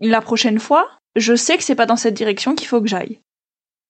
la 0.00 0.20
prochaine 0.20 0.58
fois, 0.58 0.88
je 1.18 1.34
sais 1.34 1.56
que 1.56 1.64
c'est 1.64 1.74
pas 1.74 1.86
dans 1.86 1.96
cette 1.96 2.14
direction 2.14 2.54
qu'il 2.54 2.68
faut 2.68 2.80
que 2.80 2.88
j'aille. 2.88 3.20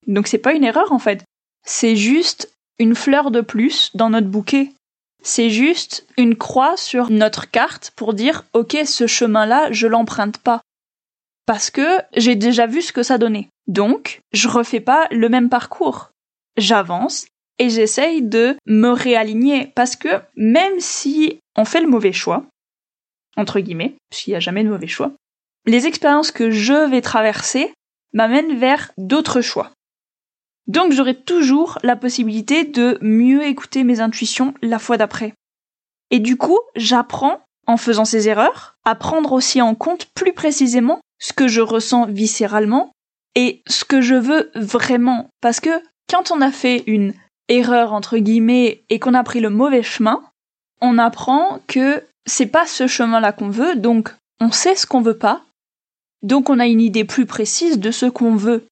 Donc 0.06 0.26
c'est 0.26 0.38
pas 0.38 0.54
une 0.54 0.64
erreur 0.64 0.92
en 0.92 0.98
fait. 0.98 1.24
C'est 1.64 1.96
juste 1.96 2.52
une 2.78 2.94
fleur 2.94 3.30
de 3.30 3.40
plus 3.40 3.90
dans 3.94 4.10
notre 4.10 4.28
bouquet. 4.28 4.72
C'est 5.22 5.50
juste 5.50 6.06
une 6.16 6.36
croix 6.36 6.76
sur 6.76 7.10
notre 7.10 7.50
carte 7.50 7.92
pour 7.96 8.14
dire 8.14 8.44
ok 8.52 8.78
ce 8.84 9.06
chemin-là 9.06 9.70
je 9.72 9.86
l'emprunte 9.86 10.38
pas. 10.38 10.60
Parce 11.46 11.70
que 11.70 11.98
j'ai 12.16 12.36
déjà 12.36 12.66
vu 12.66 12.82
ce 12.82 12.92
que 12.92 13.02
ça 13.02 13.18
donnait. 13.18 13.48
Donc 13.66 14.20
je 14.32 14.48
refais 14.48 14.80
pas 14.80 15.08
le 15.10 15.28
même 15.28 15.48
parcours. 15.48 16.10
J'avance 16.56 17.26
et 17.58 17.70
j'essaye 17.70 18.22
de 18.22 18.56
me 18.66 18.90
réaligner 18.90 19.72
parce 19.74 19.96
que 19.96 20.20
même 20.36 20.78
si 20.78 21.40
on 21.56 21.64
fait 21.64 21.80
le 21.80 21.88
mauvais 21.88 22.12
choix, 22.12 22.44
entre 23.36 23.60
guillemets, 23.60 23.94
qu'il 24.10 24.32
n'y 24.32 24.36
a 24.36 24.40
jamais 24.40 24.64
de 24.64 24.68
mauvais 24.68 24.86
choix, 24.86 25.12
les 25.68 25.86
expériences 25.86 26.30
que 26.30 26.50
je 26.50 26.88
vais 26.88 27.00
traverser 27.00 27.72
m'amène 28.12 28.58
vers 28.58 28.92
d'autres 28.96 29.40
choix. 29.40 29.70
Donc 30.66 30.92
j'aurai 30.92 31.14
toujours 31.14 31.78
la 31.82 31.96
possibilité 31.96 32.64
de 32.64 32.98
mieux 33.00 33.44
écouter 33.44 33.84
mes 33.84 34.00
intuitions 34.00 34.54
la 34.62 34.78
fois 34.78 34.96
d'après. 34.96 35.32
Et 36.10 36.18
du 36.20 36.36
coup, 36.36 36.58
j'apprends, 36.76 37.40
en 37.66 37.76
faisant 37.76 38.04
ces 38.04 38.28
erreurs, 38.28 38.76
à 38.84 38.94
prendre 38.94 39.32
aussi 39.32 39.60
en 39.60 39.74
compte 39.74 40.06
plus 40.14 40.32
précisément 40.32 41.00
ce 41.18 41.32
que 41.32 41.48
je 41.48 41.60
ressens 41.60 42.06
viscéralement 42.06 42.92
et 43.34 43.62
ce 43.66 43.84
que 43.84 44.00
je 44.00 44.14
veux 44.14 44.50
vraiment. 44.54 45.28
Parce 45.40 45.60
que 45.60 45.82
quand 46.08 46.30
on 46.30 46.40
a 46.40 46.50
fait 46.50 46.84
une 46.86 47.14
erreur 47.48 47.92
entre 47.92 48.18
guillemets 48.18 48.84
et 48.88 48.98
qu'on 48.98 49.14
a 49.14 49.24
pris 49.24 49.40
le 49.40 49.50
mauvais 49.50 49.82
chemin, 49.82 50.22
on 50.80 50.98
apprend 50.98 51.60
que 51.66 52.04
c'est 52.26 52.46
pas 52.46 52.66
ce 52.66 52.86
chemin-là 52.86 53.32
qu'on 53.32 53.50
veut, 53.50 53.74
donc 53.74 54.14
on 54.40 54.50
sait 54.50 54.76
ce 54.76 54.86
qu'on 54.86 55.00
veut 55.00 55.18
pas, 55.18 55.42
donc 56.22 56.50
on 56.50 56.58
a 56.58 56.66
une 56.66 56.80
idée 56.80 57.04
plus 57.04 57.26
précise 57.26 57.78
de 57.78 57.90
ce 57.90 58.06
qu'on 58.06 58.34
veut. 58.34 58.66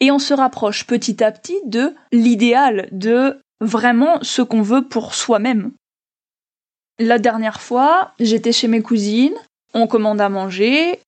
Et 0.00 0.10
on 0.10 0.18
se 0.18 0.32
rapproche 0.32 0.86
petit 0.86 1.22
à 1.22 1.30
petit 1.30 1.58
de 1.66 1.94
l'idéal, 2.10 2.88
de 2.90 3.38
vraiment 3.60 4.18
ce 4.22 4.40
qu'on 4.40 4.62
veut 4.62 4.86
pour 4.86 5.14
soi-même. 5.14 5.72
La 6.98 7.18
dernière 7.18 7.60
fois, 7.60 8.12
j'étais 8.18 8.52
chez 8.52 8.68
mes 8.68 8.82
cousines, 8.82 9.36
on 9.74 9.86
commande 9.86 10.20
à 10.20 10.28
manger, 10.28 11.00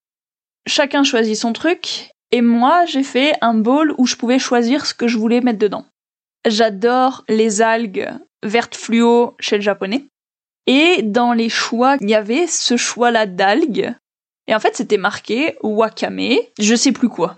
chacun 0.67 1.03
choisit 1.03 1.35
son 1.35 1.53
truc, 1.53 2.11
et 2.31 2.41
moi 2.41 2.85
j'ai 2.85 3.03
fait 3.03 3.33
un 3.41 3.53
bol 3.53 3.93
où 3.97 4.05
je 4.05 4.15
pouvais 4.15 4.39
choisir 4.39 4.85
ce 4.85 4.93
que 4.93 5.07
je 5.07 5.17
voulais 5.17 5.41
mettre 5.41 5.59
dedans. 5.59 5.85
J'adore 6.45 7.23
les 7.29 7.61
algues 7.61 8.09
vertes 8.43 8.75
fluo 8.75 9.35
chez 9.39 9.57
le 9.57 9.61
japonais. 9.61 10.05
Et 10.67 11.01
dans 11.01 11.33
les 11.33 11.49
choix, 11.49 11.97
il 11.99 12.09
y 12.09 12.15
avait 12.15 12.47
ce 12.47 12.77
choix-là 12.77 13.25
d'algues. 13.25 13.95
Et 14.47 14.55
en 14.55 14.59
fait, 14.59 14.75
c'était 14.75 14.97
marqué 14.97 15.55
wakame, 15.61 16.37
je 16.59 16.75
sais 16.75 16.91
plus 16.91 17.09
quoi. 17.09 17.37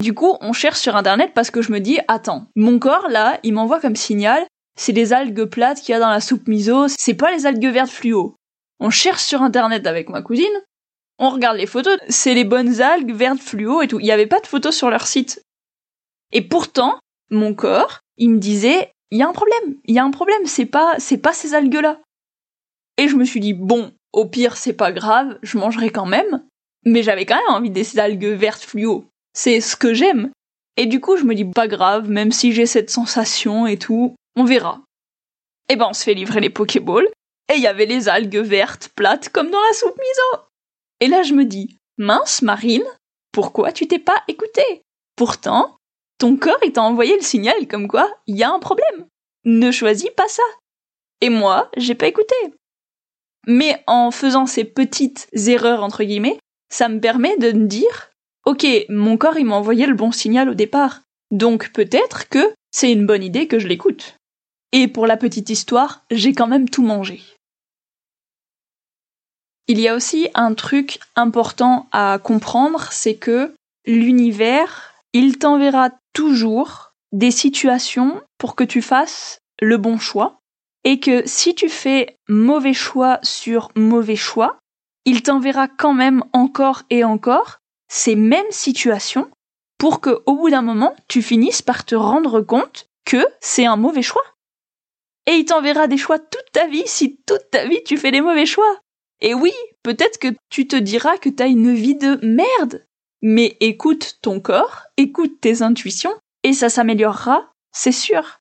Du 0.00 0.14
coup, 0.14 0.36
on 0.40 0.52
cherche 0.52 0.80
sur 0.80 0.96
internet 0.96 1.32
parce 1.34 1.50
que 1.50 1.62
je 1.62 1.72
me 1.72 1.78
dis, 1.78 1.98
attends, 2.08 2.46
mon 2.56 2.78
corps 2.78 3.08
là, 3.08 3.38
il 3.42 3.52
m'envoie 3.52 3.80
comme 3.80 3.96
signal, 3.96 4.46
c'est 4.78 4.92
les 4.92 5.12
algues 5.12 5.44
plates 5.44 5.80
qu'il 5.80 5.92
y 5.92 5.96
a 5.96 6.00
dans 6.00 6.08
la 6.08 6.20
soupe 6.20 6.48
miso, 6.48 6.88
c'est 6.88 7.14
pas 7.14 7.30
les 7.30 7.46
algues 7.46 7.66
vertes 7.66 7.90
fluo. 7.90 8.34
On 8.80 8.88
cherche 8.88 9.22
sur 9.22 9.42
internet 9.42 9.86
avec 9.86 10.08
ma 10.08 10.22
cousine, 10.22 10.46
on 11.18 11.28
regarde 11.28 11.58
les 11.58 11.66
photos, 11.66 11.98
c'est 12.08 12.32
les 12.32 12.44
bonnes 12.44 12.80
algues 12.80 13.14
vertes 13.14 13.40
fluo 13.40 13.82
et 13.82 13.88
tout. 13.88 14.00
Il 14.00 14.04
n'y 14.04 14.10
avait 14.10 14.26
pas 14.26 14.40
de 14.40 14.46
photos 14.46 14.74
sur 14.74 14.88
leur 14.88 15.06
site. 15.06 15.42
Et 16.32 16.40
pourtant, 16.40 16.98
mon 17.30 17.54
corps, 17.54 18.00
il 18.16 18.30
me 18.30 18.38
disait, 18.38 18.90
il 19.10 19.18
y 19.18 19.22
a 19.22 19.28
un 19.28 19.32
problème, 19.32 19.76
il 19.84 19.94
y 19.94 19.98
a 19.98 20.04
un 20.04 20.10
problème, 20.10 20.46
c'est 20.46 20.64
pas, 20.64 20.94
c'est 20.98 21.18
pas 21.18 21.34
ces 21.34 21.54
algues-là. 21.54 22.00
Et 22.96 23.06
je 23.06 23.16
me 23.16 23.24
suis 23.24 23.40
dit, 23.40 23.52
bon, 23.52 23.92
au 24.12 24.26
pire, 24.26 24.56
c'est 24.56 24.72
pas 24.72 24.92
grave, 24.92 25.38
je 25.42 25.58
mangerai 25.58 25.90
quand 25.90 26.06
même. 26.06 26.44
Mais 26.84 27.02
j'avais 27.02 27.26
quand 27.26 27.36
même 27.36 27.56
envie 27.56 27.70
des 27.70 27.98
algues 27.98 28.24
vertes 28.24 28.62
fluo. 28.62 29.04
C'est 29.34 29.60
ce 29.60 29.76
que 29.76 29.94
j'aime. 29.94 30.30
Et 30.76 30.86
du 30.86 31.00
coup, 31.00 31.16
je 31.16 31.24
me 31.24 31.34
dis, 31.34 31.44
pas 31.44 31.68
grave, 31.68 32.08
même 32.08 32.32
si 32.32 32.52
j'ai 32.52 32.66
cette 32.66 32.90
sensation 32.90 33.66
et 33.66 33.78
tout, 33.78 34.14
on 34.36 34.44
verra. 34.44 34.80
Et 35.68 35.76
ben, 35.76 35.88
on 35.90 35.92
se 35.92 36.04
fait 36.04 36.14
livrer 36.14 36.40
les 36.40 36.50
Pokéballs, 36.50 37.08
et 37.52 37.56
il 37.56 37.60
y 37.60 37.66
avait 37.66 37.86
les 37.86 38.08
algues 38.08 38.38
vertes 38.38 38.90
plates 38.94 39.28
comme 39.28 39.50
dans 39.50 39.60
la 39.60 39.72
soupe 39.74 39.98
miso. 39.98 40.44
Et 41.00 41.06
là, 41.08 41.22
je 41.22 41.34
me 41.34 41.44
dis, 41.44 41.76
mince, 41.98 42.42
Marine, 42.42 42.84
pourquoi 43.32 43.72
tu 43.72 43.86
t'es 43.86 43.98
pas 43.98 44.22
écoutée? 44.26 44.82
Pourtant, 45.16 45.76
ton 46.18 46.36
corps, 46.36 46.58
il 46.64 46.72
t'a 46.72 46.82
envoyé 46.82 47.16
le 47.16 47.22
signal 47.22 47.66
comme 47.68 47.88
quoi, 47.88 48.10
il 48.26 48.36
y 48.36 48.42
a 48.42 48.50
un 48.50 48.58
problème. 48.58 49.06
Ne 49.44 49.70
choisis 49.70 50.10
pas 50.10 50.28
ça. 50.28 50.42
Et 51.20 51.30
moi, 51.30 51.70
j'ai 51.76 51.94
pas 51.94 52.06
écouté. 52.06 52.34
Mais 53.46 53.82
en 53.86 54.10
faisant 54.10 54.46
ces 54.46 54.64
petites 54.64 55.28
erreurs, 55.32 55.82
entre 55.82 56.04
guillemets, 56.04 56.38
ça 56.68 56.88
me 56.88 57.00
permet 57.00 57.36
de 57.38 57.52
me 57.52 57.66
dire, 57.66 58.10
ok, 58.46 58.66
mon 58.88 59.16
corps 59.16 59.38
il 59.38 59.46
m'a 59.46 59.56
envoyé 59.56 59.86
le 59.86 59.94
bon 59.94 60.12
signal 60.12 60.48
au 60.48 60.54
départ, 60.54 61.02
donc 61.30 61.72
peut-être 61.72 62.28
que 62.28 62.52
c'est 62.70 62.92
une 62.92 63.06
bonne 63.06 63.22
idée 63.22 63.46
que 63.46 63.58
je 63.58 63.68
l'écoute. 63.68 64.16
Et 64.72 64.88
pour 64.88 65.06
la 65.06 65.16
petite 65.16 65.50
histoire, 65.50 66.04
j'ai 66.10 66.32
quand 66.32 66.46
même 66.46 66.68
tout 66.68 66.82
mangé. 66.82 67.22
Il 69.66 69.78
y 69.78 69.88
a 69.88 69.94
aussi 69.94 70.28
un 70.34 70.54
truc 70.54 70.98
important 71.14 71.88
à 71.92 72.18
comprendre, 72.18 72.88
c'est 72.92 73.16
que 73.16 73.54
l'univers, 73.86 74.92
il 75.12 75.38
t'enverra 75.38 75.90
toujours 76.12 76.92
des 77.12 77.30
situations 77.30 78.20
pour 78.38 78.56
que 78.56 78.64
tu 78.64 78.82
fasses 78.82 79.38
le 79.60 79.76
bon 79.76 79.98
choix 79.98 80.39
et 80.84 81.00
que 81.00 81.26
si 81.26 81.54
tu 81.54 81.68
fais 81.68 82.16
mauvais 82.28 82.74
choix 82.74 83.18
sur 83.22 83.70
mauvais 83.76 84.16
choix, 84.16 84.58
il 85.04 85.22
t'enverra 85.22 85.68
quand 85.68 85.94
même 85.94 86.24
encore 86.32 86.82
et 86.90 87.04
encore 87.04 87.58
ces 87.88 88.14
mêmes 88.14 88.50
situations 88.50 89.30
pour 89.78 90.00
que 90.00 90.22
au 90.26 90.36
bout 90.36 90.50
d'un 90.50 90.62
moment, 90.62 90.94
tu 91.08 91.22
finisses 91.22 91.62
par 91.62 91.84
te 91.84 91.94
rendre 91.94 92.40
compte 92.40 92.88
que 93.04 93.26
c'est 93.40 93.66
un 93.66 93.76
mauvais 93.76 94.02
choix. 94.02 94.24
Et 95.26 95.32
il 95.32 95.44
t'enverra 95.44 95.86
des 95.86 95.96
choix 95.96 96.18
toute 96.18 96.52
ta 96.52 96.66
vie 96.66 96.86
si 96.86 97.18
toute 97.26 97.50
ta 97.50 97.66
vie 97.66 97.82
tu 97.84 97.96
fais 97.96 98.10
des 98.10 98.20
mauvais 98.20 98.46
choix. 98.46 98.78
Et 99.20 99.34
oui, 99.34 99.52
peut-être 99.82 100.18
que 100.18 100.28
tu 100.48 100.66
te 100.66 100.76
diras 100.76 101.18
que 101.18 101.28
t'as 101.28 101.48
une 101.48 101.74
vie 101.74 101.96
de 101.96 102.18
merde. 102.22 102.86
Mais 103.22 103.56
écoute 103.60 104.18
ton 104.22 104.40
corps, 104.40 104.84
écoute 104.96 105.40
tes 105.40 105.62
intuitions, 105.62 106.14
et 106.42 106.54
ça 106.54 106.70
s'améliorera, 106.70 107.52
c'est 107.72 107.92
sûr 107.92 108.39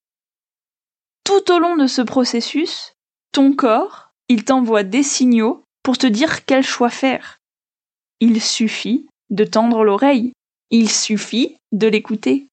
tout 1.29 1.51
au 1.51 1.59
long 1.59 1.77
de 1.77 1.85
ce 1.85 2.01
processus, 2.01 2.93
ton 3.31 3.53
corps, 3.53 4.09
il 4.29 4.45
t'envoie 4.45 4.81
des 4.81 5.03
signaux 5.03 5.63
pour 5.83 5.99
te 5.99 6.07
dire 6.07 6.43
quel 6.45 6.63
choix 6.63 6.89
faire. 6.89 7.37
Il 8.19 8.41
suffit 8.41 9.07
de 9.29 9.43
tendre 9.43 9.83
l'oreille, 9.83 10.33
il 10.71 10.89
suffit 10.89 11.57
de 11.71 11.85
l'écouter. 11.85 12.47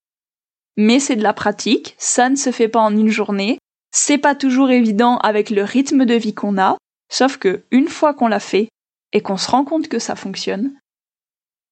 Mais 0.77 1.01
c'est 1.01 1.17
de 1.17 1.23
la 1.23 1.33
pratique, 1.33 1.95
ça 1.97 2.29
ne 2.29 2.37
se 2.37 2.53
fait 2.53 2.69
pas 2.69 2.81
en 2.81 2.95
une 2.95 3.09
journée, 3.09 3.59
c'est 3.93 4.19
pas 4.19 4.35
toujours 4.35 4.71
évident 4.71 5.17
avec 5.19 5.49
le 5.49 5.63
rythme 5.63 6.05
de 6.05 6.15
vie 6.15 6.35
qu'on 6.35 6.59
a, 6.59 6.77
sauf 7.11 7.39
que 7.39 7.65
une 7.71 7.89
fois 7.89 8.13
qu'on 8.13 8.29
l'a 8.29 8.41
fait 8.41 8.69
et 9.15 9.23
qu'on 9.23 9.39
se 9.39 9.51
rend 9.51 9.65
compte 9.65 9.89
que 9.89 9.99
ça 9.99 10.17
fonctionne, 10.17 10.79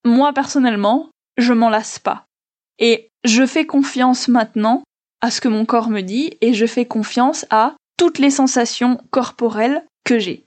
moi 0.06 0.32
personnellement, 0.32 1.10
je 1.36 1.52
m'en 1.52 1.68
lasse 1.68 1.98
pas. 1.98 2.24
Et 2.78 3.10
je 3.24 3.44
fais 3.44 3.66
confiance 3.66 4.26
maintenant 4.26 4.82
à 5.24 5.30
ce 5.30 5.40
que 5.40 5.48
mon 5.48 5.64
corps 5.64 5.88
me 5.88 6.02
dit 6.02 6.37
et 6.42 6.52
je 6.52 6.66
fais 6.66 6.84
confiance 6.84 7.46
à 7.48 7.76
toutes 7.96 8.18
les 8.18 8.28
sensations 8.28 9.00
corporelles 9.10 9.82
que 10.04 10.18
j'ai. 10.18 10.44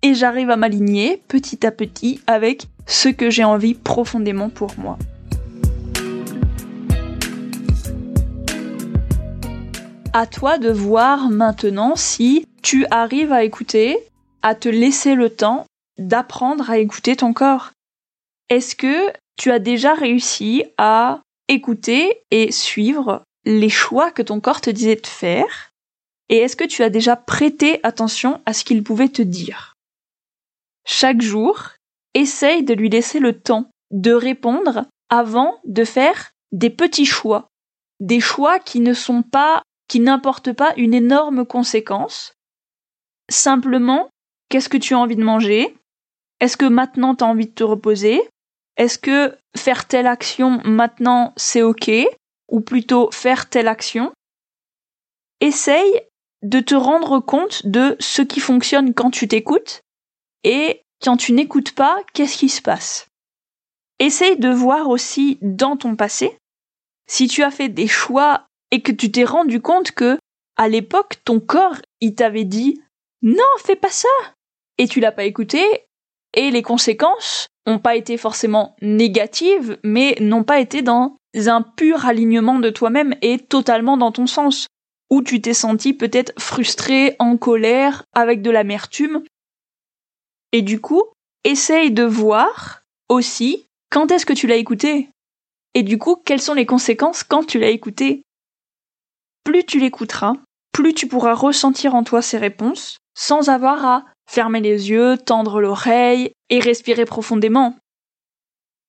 Et 0.00 0.14
j'arrive 0.14 0.48
à 0.48 0.56
m'aligner 0.56 1.22
petit 1.28 1.66
à 1.66 1.70
petit 1.70 2.22
avec 2.26 2.68
ce 2.86 3.10
que 3.10 3.28
j'ai 3.28 3.44
envie 3.44 3.74
profondément 3.74 4.48
pour 4.48 4.78
moi. 4.78 4.96
À 10.14 10.26
toi 10.26 10.56
de 10.56 10.70
voir 10.70 11.28
maintenant 11.28 11.96
si 11.96 12.46
tu 12.62 12.86
arrives 12.90 13.34
à 13.34 13.44
écouter, 13.44 13.98
à 14.40 14.54
te 14.54 14.70
laisser 14.70 15.14
le 15.14 15.28
temps 15.28 15.66
d'apprendre 15.98 16.70
à 16.70 16.78
écouter 16.78 17.14
ton 17.14 17.34
corps. 17.34 17.72
Est-ce 18.48 18.74
que 18.74 19.12
tu 19.36 19.50
as 19.50 19.58
déjà 19.58 19.92
réussi 19.92 20.64
à 20.78 21.20
écouter 21.48 22.22
et 22.30 22.50
suivre 22.52 23.22
les 23.46 23.70
choix 23.70 24.10
que 24.10 24.22
ton 24.22 24.40
corps 24.40 24.60
te 24.60 24.70
disait 24.70 24.96
de 24.96 25.06
faire 25.06 25.70
et 26.28 26.38
est-ce 26.38 26.56
que 26.56 26.64
tu 26.64 26.82
as 26.82 26.90
déjà 26.90 27.16
prêté 27.16 27.80
attention 27.84 28.42
à 28.44 28.52
ce 28.52 28.64
qu'il 28.64 28.82
pouvait 28.82 29.08
te 29.08 29.22
dire? 29.22 29.74
Chaque 30.84 31.22
jour, 31.22 31.70
essaye 32.14 32.64
de 32.64 32.74
lui 32.74 32.88
laisser 32.88 33.20
le 33.20 33.38
temps 33.38 33.70
de 33.92 34.12
répondre 34.12 34.86
avant 35.08 35.60
de 35.64 35.84
faire 35.84 36.32
des 36.52 36.70
petits 36.70 37.06
choix, 37.06 37.48
des 38.00 38.20
choix 38.20 38.58
qui 38.58 38.80
ne 38.80 38.94
sont 38.94 39.22
pas, 39.22 39.62
qui 39.88 40.00
n'importent 40.00 40.52
pas 40.52 40.74
une 40.76 40.94
énorme 40.94 41.46
conséquence. 41.46 42.32
Simplement, 43.30 44.08
qu'est-ce 44.48 44.68
que 44.68 44.76
tu 44.76 44.94
as 44.94 44.98
envie 44.98 45.16
de 45.16 45.22
manger? 45.22 45.76
Est-ce 46.40 46.56
que 46.56 46.66
maintenant 46.66 47.14
tu 47.14 47.22
as 47.22 47.28
envie 47.28 47.46
de 47.46 47.54
te 47.54 47.64
reposer? 47.64 48.20
Est-ce 48.76 48.98
que 48.98 49.36
faire 49.56 49.86
telle 49.86 50.06
action 50.06 50.60
maintenant 50.64 51.32
c'est 51.36 51.62
ok? 51.62 51.90
Ou 52.48 52.60
plutôt 52.60 53.10
faire 53.10 53.48
telle 53.48 53.68
action, 53.68 54.12
essaye 55.40 56.02
de 56.42 56.60
te 56.60 56.74
rendre 56.74 57.20
compte 57.20 57.66
de 57.66 57.96
ce 57.98 58.22
qui 58.22 58.40
fonctionne 58.40 58.94
quand 58.94 59.10
tu 59.10 59.28
t'écoutes 59.28 59.80
et 60.44 60.82
quand 61.02 61.16
tu 61.16 61.32
n'écoutes 61.32 61.72
pas, 61.72 62.02
qu'est-ce 62.14 62.38
qui 62.38 62.48
se 62.48 62.62
passe? 62.62 63.06
Essaye 63.98 64.38
de 64.38 64.48
voir 64.48 64.88
aussi 64.88 65.38
dans 65.42 65.76
ton 65.76 65.96
passé 65.96 66.36
si 67.08 67.28
tu 67.28 67.42
as 67.42 67.50
fait 67.50 67.68
des 67.68 67.88
choix 67.88 68.46
et 68.70 68.82
que 68.82 68.92
tu 68.92 69.10
t'es 69.10 69.24
rendu 69.24 69.60
compte 69.60 69.92
que 69.92 70.18
à 70.56 70.68
l'époque 70.68 71.16
ton 71.24 71.40
corps 71.40 71.76
il 72.00 72.14
t'avait 72.14 72.44
dit 72.44 72.82
non 73.22 73.44
fais 73.58 73.76
pas 73.76 73.90
ça 73.90 74.08
et 74.78 74.88
tu 74.88 75.00
l'as 75.00 75.12
pas 75.12 75.24
écouté 75.24 75.64
et 76.34 76.50
les 76.50 76.62
conséquences 76.62 77.46
n'ont 77.66 77.78
pas 77.78 77.96
été 77.96 78.16
forcément 78.16 78.76
négatives 78.80 79.78
mais 79.82 80.16
n'ont 80.20 80.44
pas 80.44 80.60
été 80.60 80.82
dans 80.82 81.16
un 81.34 81.62
pur 81.62 82.06
alignement 82.06 82.58
de 82.58 82.70
toi-même 82.70 83.14
et 83.22 83.38
totalement 83.38 83.96
dans 83.96 84.12
ton 84.12 84.26
sens, 84.26 84.66
où 85.10 85.22
tu 85.22 85.40
t'es 85.40 85.54
senti 85.54 85.92
peut-être 85.92 86.32
frustré, 86.40 87.14
en 87.18 87.36
colère, 87.36 88.04
avec 88.14 88.42
de 88.42 88.50
l'amertume. 88.50 89.22
Et 90.52 90.62
du 90.62 90.80
coup, 90.80 91.02
essaye 91.44 91.90
de 91.90 92.04
voir 92.04 92.82
aussi 93.08 93.66
quand 93.90 94.10
est-ce 94.10 94.26
que 94.26 94.32
tu 94.32 94.46
l'as 94.46 94.56
écouté. 94.56 95.10
Et 95.74 95.82
du 95.82 95.98
coup, 95.98 96.16
quelles 96.16 96.40
sont 96.40 96.54
les 96.54 96.66
conséquences 96.66 97.22
quand 97.22 97.44
tu 97.44 97.58
l'as 97.58 97.68
écouté 97.68 98.22
Plus 99.44 99.64
tu 99.64 99.78
l'écouteras, 99.78 100.32
plus 100.72 100.94
tu 100.94 101.06
pourras 101.06 101.34
ressentir 101.34 101.94
en 101.94 102.02
toi 102.02 102.22
ces 102.22 102.38
réponses, 102.38 102.98
sans 103.14 103.48
avoir 103.48 103.84
à 103.84 104.04
fermer 104.28 104.60
les 104.60 104.90
yeux, 104.90 105.16
tendre 105.18 105.60
l'oreille 105.60 106.32
et 106.50 106.60
respirer 106.60 107.04
profondément. 107.04 107.76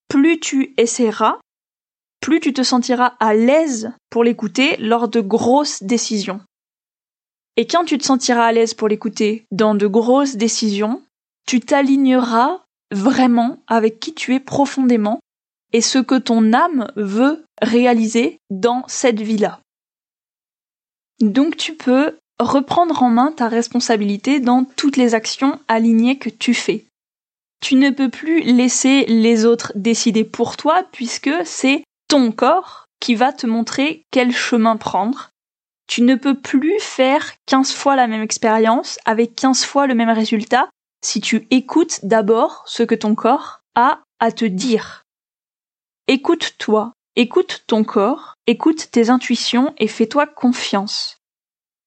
Plus 0.07 0.39
tu 0.39 0.73
essaieras, 0.77 1.39
plus 2.21 2.39
tu 2.39 2.53
te 2.53 2.63
sentiras 2.63 3.15
à 3.19 3.33
l'aise 3.33 3.91
pour 4.09 4.23
l'écouter 4.23 4.77
lors 4.77 5.07
de 5.07 5.21
grosses 5.21 5.83
décisions. 5.83 6.41
Et 7.55 7.65
quand 7.65 7.85
tu 7.85 7.97
te 7.97 8.05
sentiras 8.05 8.45
à 8.45 8.51
l'aise 8.51 8.73
pour 8.73 8.87
l'écouter 8.87 9.45
dans 9.51 9.75
de 9.75 9.87
grosses 9.87 10.35
décisions, 10.35 11.01
tu 11.47 11.59
t'aligneras 11.59 12.63
vraiment 12.91 13.59
avec 13.67 13.99
qui 13.99 14.13
tu 14.13 14.35
es 14.35 14.39
profondément 14.39 15.19
et 15.73 15.81
ce 15.81 15.99
que 15.99 16.15
ton 16.15 16.53
âme 16.53 16.91
veut 16.95 17.43
réaliser 17.61 18.39
dans 18.49 18.83
cette 18.87 19.19
vie-là. 19.19 19.59
Donc 21.19 21.57
tu 21.57 21.75
peux 21.75 22.17
reprendre 22.39 23.01
en 23.01 23.09
main 23.09 23.31
ta 23.31 23.47
responsabilité 23.47 24.39
dans 24.39 24.63
toutes 24.63 24.97
les 24.97 25.15
actions 25.15 25.59
alignées 25.67 26.19
que 26.19 26.29
tu 26.29 26.53
fais. 26.53 26.85
Tu 27.59 27.75
ne 27.75 27.89
peux 27.89 28.09
plus 28.09 28.41
laisser 28.41 29.05
les 29.05 29.45
autres 29.45 29.71
décider 29.75 30.23
pour 30.23 30.57
toi 30.57 30.83
puisque 30.91 31.31
c'est 31.43 31.83
ton 32.07 32.31
corps 32.31 32.85
qui 32.99 33.15
va 33.15 33.33
te 33.33 33.47
montrer 33.47 34.03
quel 34.11 34.31
chemin 34.31 34.77
prendre. 34.77 35.29
Tu 35.87 36.01
ne 36.01 36.15
peux 36.15 36.39
plus 36.39 36.79
faire 36.79 37.33
15 37.45 37.73
fois 37.73 37.95
la 37.95 38.07
même 38.07 38.21
expérience 38.21 38.99
avec 39.05 39.35
15 39.35 39.63
fois 39.63 39.87
le 39.87 39.95
même 39.95 40.09
résultat 40.09 40.69
si 41.03 41.21
tu 41.21 41.47
écoutes 41.51 41.99
d'abord 42.03 42.63
ce 42.67 42.83
que 42.83 42.95
ton 42.95 43.15
corps 43.15 43.59
a 43.75 44.01
à 44.19 44.31
te 44.31 44.45
dire. 44.45 45.03
Écoute-toi, 46.07 46.93
écoute 47.15 47.63
ton 47.67 47.83
corps, 47.83 48.33
écoute 48.47 48.89
tes 48.91 49.09
intuitions 49.09 49.73
et 49.77 49.87
fais-toi 49.87 50.25
confiance. 50.27 51.17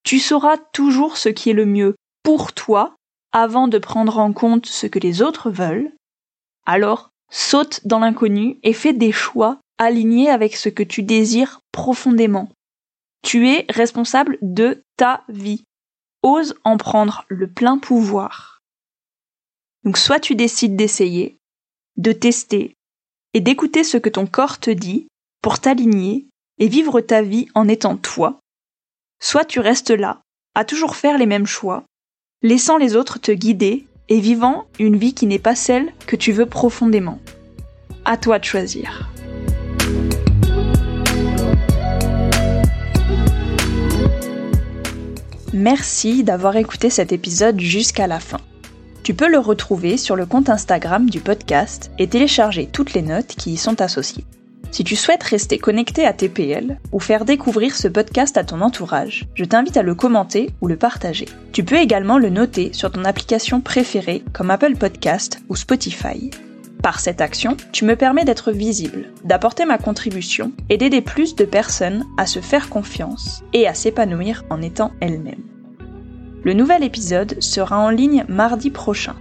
Tu 0.03 0.19
sauras 0.19 0.57
toujours 0.73 1.17
ce 1.17 1.29
qui 1.29 1.51
est 1.51 1.55
le 1.55 1.67
mieux 1.67 1.95
pour 2.23 2.53
toi 2.53 2.95
avant 3.33 3.69
de 3.69 3.79
prendre 3.79 4.19
en 4.19 4.33
compte 4.33 4.67
ce 4.67 4.87
que 4.87 4.99
les 4.99 5.23
autres 5.23 5.51
veulent. 5.51 5.93
Alors, 6.67 7.11
saute 7.31 7.87
dans 7.87 7.99
l'inconnu 7.99 8.59
et 8.63 8.73
fais 8.73 8.93
des 8.93 9.13
choix 9.13 9.61
alignés 9.79 10.31
avec 10.31 10.57
ce 10.57 10.69
que 10.69 10.83
tu 10.83 11.03
désires 11.03 11.61
profondément. 11.73 12.49
Tu 13.23 13.49
es 13.49 13.67
responsable 13.69 14.39
de 14.43 14.83
ta 14.97 15.25
vie. 15.29 15.65
Ose 16.23 16.55
en 16.65 16.77
prendre 16.77 17.25
le 17.29 17.51
plein 17.51 17.79
pouvoir. 17.79 18.61
Donc 19.85 19.97
soit 19.97 20.21
tu 20.21 20.35
décides 20.35 20.77
d'essayer, 20.77 21.39
de 21.97 22.13
tester 22.13 22.75
et 23.33 23.41
d'écouter 23.41 23.85
ce 23.85 23.97
que 23.97 24.11
ton 24.11 24.27
corps 24.27 24.59
te 24.59 24.71
dit 24.71 25.07
pour 25.43 25.59
t'aligner 25.59 26.27
et 26.59 26.69
vivre 26.69 27.01
ta 27.01 27.23
vie 27.23 27.49
en 27.55 27.69
étant 27.69 27.97
toi, 27.97 28.41
soit 29.19 29.47
tu 29.47 29.61
restes 29.61 29.91
là, 29.91 30.21
à 30.55 30.65
toujours 30.65 30.97
faire 30.97 31.17
les 31.17 31.27
mêmes 31.27 31.47
choix, 31.47 31.85
laissant 32.43 32.79
les 32.79 32.97
autres 32.97 33.19
te 33.19 33.33
guider 33.33 33.87
et 34.09 34.19
vivant 34.19 34.65
une 34.79 34.97
vie 34.97 35.13
qui 35.13 35.27
n'est 35.27 35.39
pas 35.39 35.55
celle 35.55 35.93
que 36.07 36.17
tu 36.17 36.33
veux 36.33 36.47
profondément. 36.47 37.19
À 38.05 38.17
toi 38.17 38.39
de 38.39 38.45
choisir. 38.45 39.11
Merci 45.53 46.25
d'avoir 46.25 46.57
écouté 46.57 46.89
cet 46.89 47.13
épisode 47.13 47.61
jusqu'à 47.61 48.07
la 48.07 48.21
fin. 48.21 48.41
Tu 49.03 49.15
peux 49.15 49.29
le 49.29 49.39
retrouver 49.39 49.97
sur 49.97 50.17
le 50.17 50.25
compte 50.25 50.49
Instagram 50.49 51.11
du 51.11 51.21
podcast 51.21 51.91
et 51.99 52.09
télécharger 52.09 52.69
toutes 52.73 52.95
les 52.95 53.03
notes 53.03 53.35
qui 53.37 53.53
y 53.53 53.57
sont 53.57 53.81
associées. 53.81 54.25
Si 54.71 54.85
tu 54.85 54.95
souhaites 54.95 55.23
rester 55.25 55.59
connecté 55.59 56.07
à 56.07 56.13
TPL 56.13 56.79
ou 56.93 57.01
faire 57.01 57.25
découvrir 57.25 57.75
ce 57.75 57.89
podcast 57.89 58.37
à 58.37 58.45
ton 58.45 58.61
entourage, 58.61 59.27
je 59.35 59.45
t'invite 59.45 59.77
à 59.77 59.83
le 59.83 59.97
commenter 59.97 60.51
ou 60.61 60.69
le 60.69 60.77
partager. 60.77 61.27
Tu 61.53 61.65
peux 61.65 61.77
également 61.77 62.19
le 62.19 62.31
noter 62.31 62.73
sur 62.73 62.93
ton 62.93 63.05
application 63.05 63.61
préférée 63.61 64.23
comme 64.33 64.51
Apple 64.51 64.77
Podcast 64.77 65.41
ou 65.49 65.57
Spotify. 65.57 66.31
Par 66.85 67.01
cette 67.01 67.21
action, 67.21 67.57
tu 67.73 67.85
me 67.85 67.97
permets 67.97 68.25
d'être 68.25 68.53
visible, 68.53 69.11
d'apporter 69.25 69.65
ma 69.65 69.77
contribution 69.77 70.53
et 70.69 70.79
d'aider 70.79 71.03
plus 71.03 71.35
de 71.35 71.45
personnes 71.45 72.07
à 72.17 72.27
se 72.27 72.39
faire 72.39 72.71
confiance 72.71 73.43
et 73.53 73.67
à 73.67 73.75
s'épanouir 73.75 74.45
en 74.51 74.63
étant 74.63 74.93
elles-mêmes. 75.01 75.43
Le 76.45 76.55
nouvel 76.55 76.85
épisode 76.85 77.43
sera 77.43 77.79
en 77.79 77.91
ligne 77.91 78.25
mardi 78.29 78.71
prochain. 78.71 79.17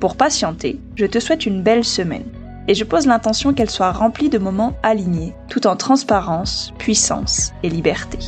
Pour 0.00 0.16
patienter, 0.16 0.78
je 0.96 1.06
te 1.06 1.18
souhaite 1.18 1.46
une 1.46 1.62
belle 1.62 1.84
semaine 1.84 2.30
et 2.68 2.74
je 2.74 2.84
pose 2.84 3.06
l'intention 3.06 3.52
qu'elle 3.52 3.70
soit 3.70 3.92
remplie 3.92 4.28
de 4.28 4.38
moments 4.38 4.74
alignés, 4.82 5.34
tout 5.48 5.66
en 5.66 5.76
transparence, 5.76 6.72
puissance 6.78 7.52
et 7.62 7.68
liberté. 7.68 8.18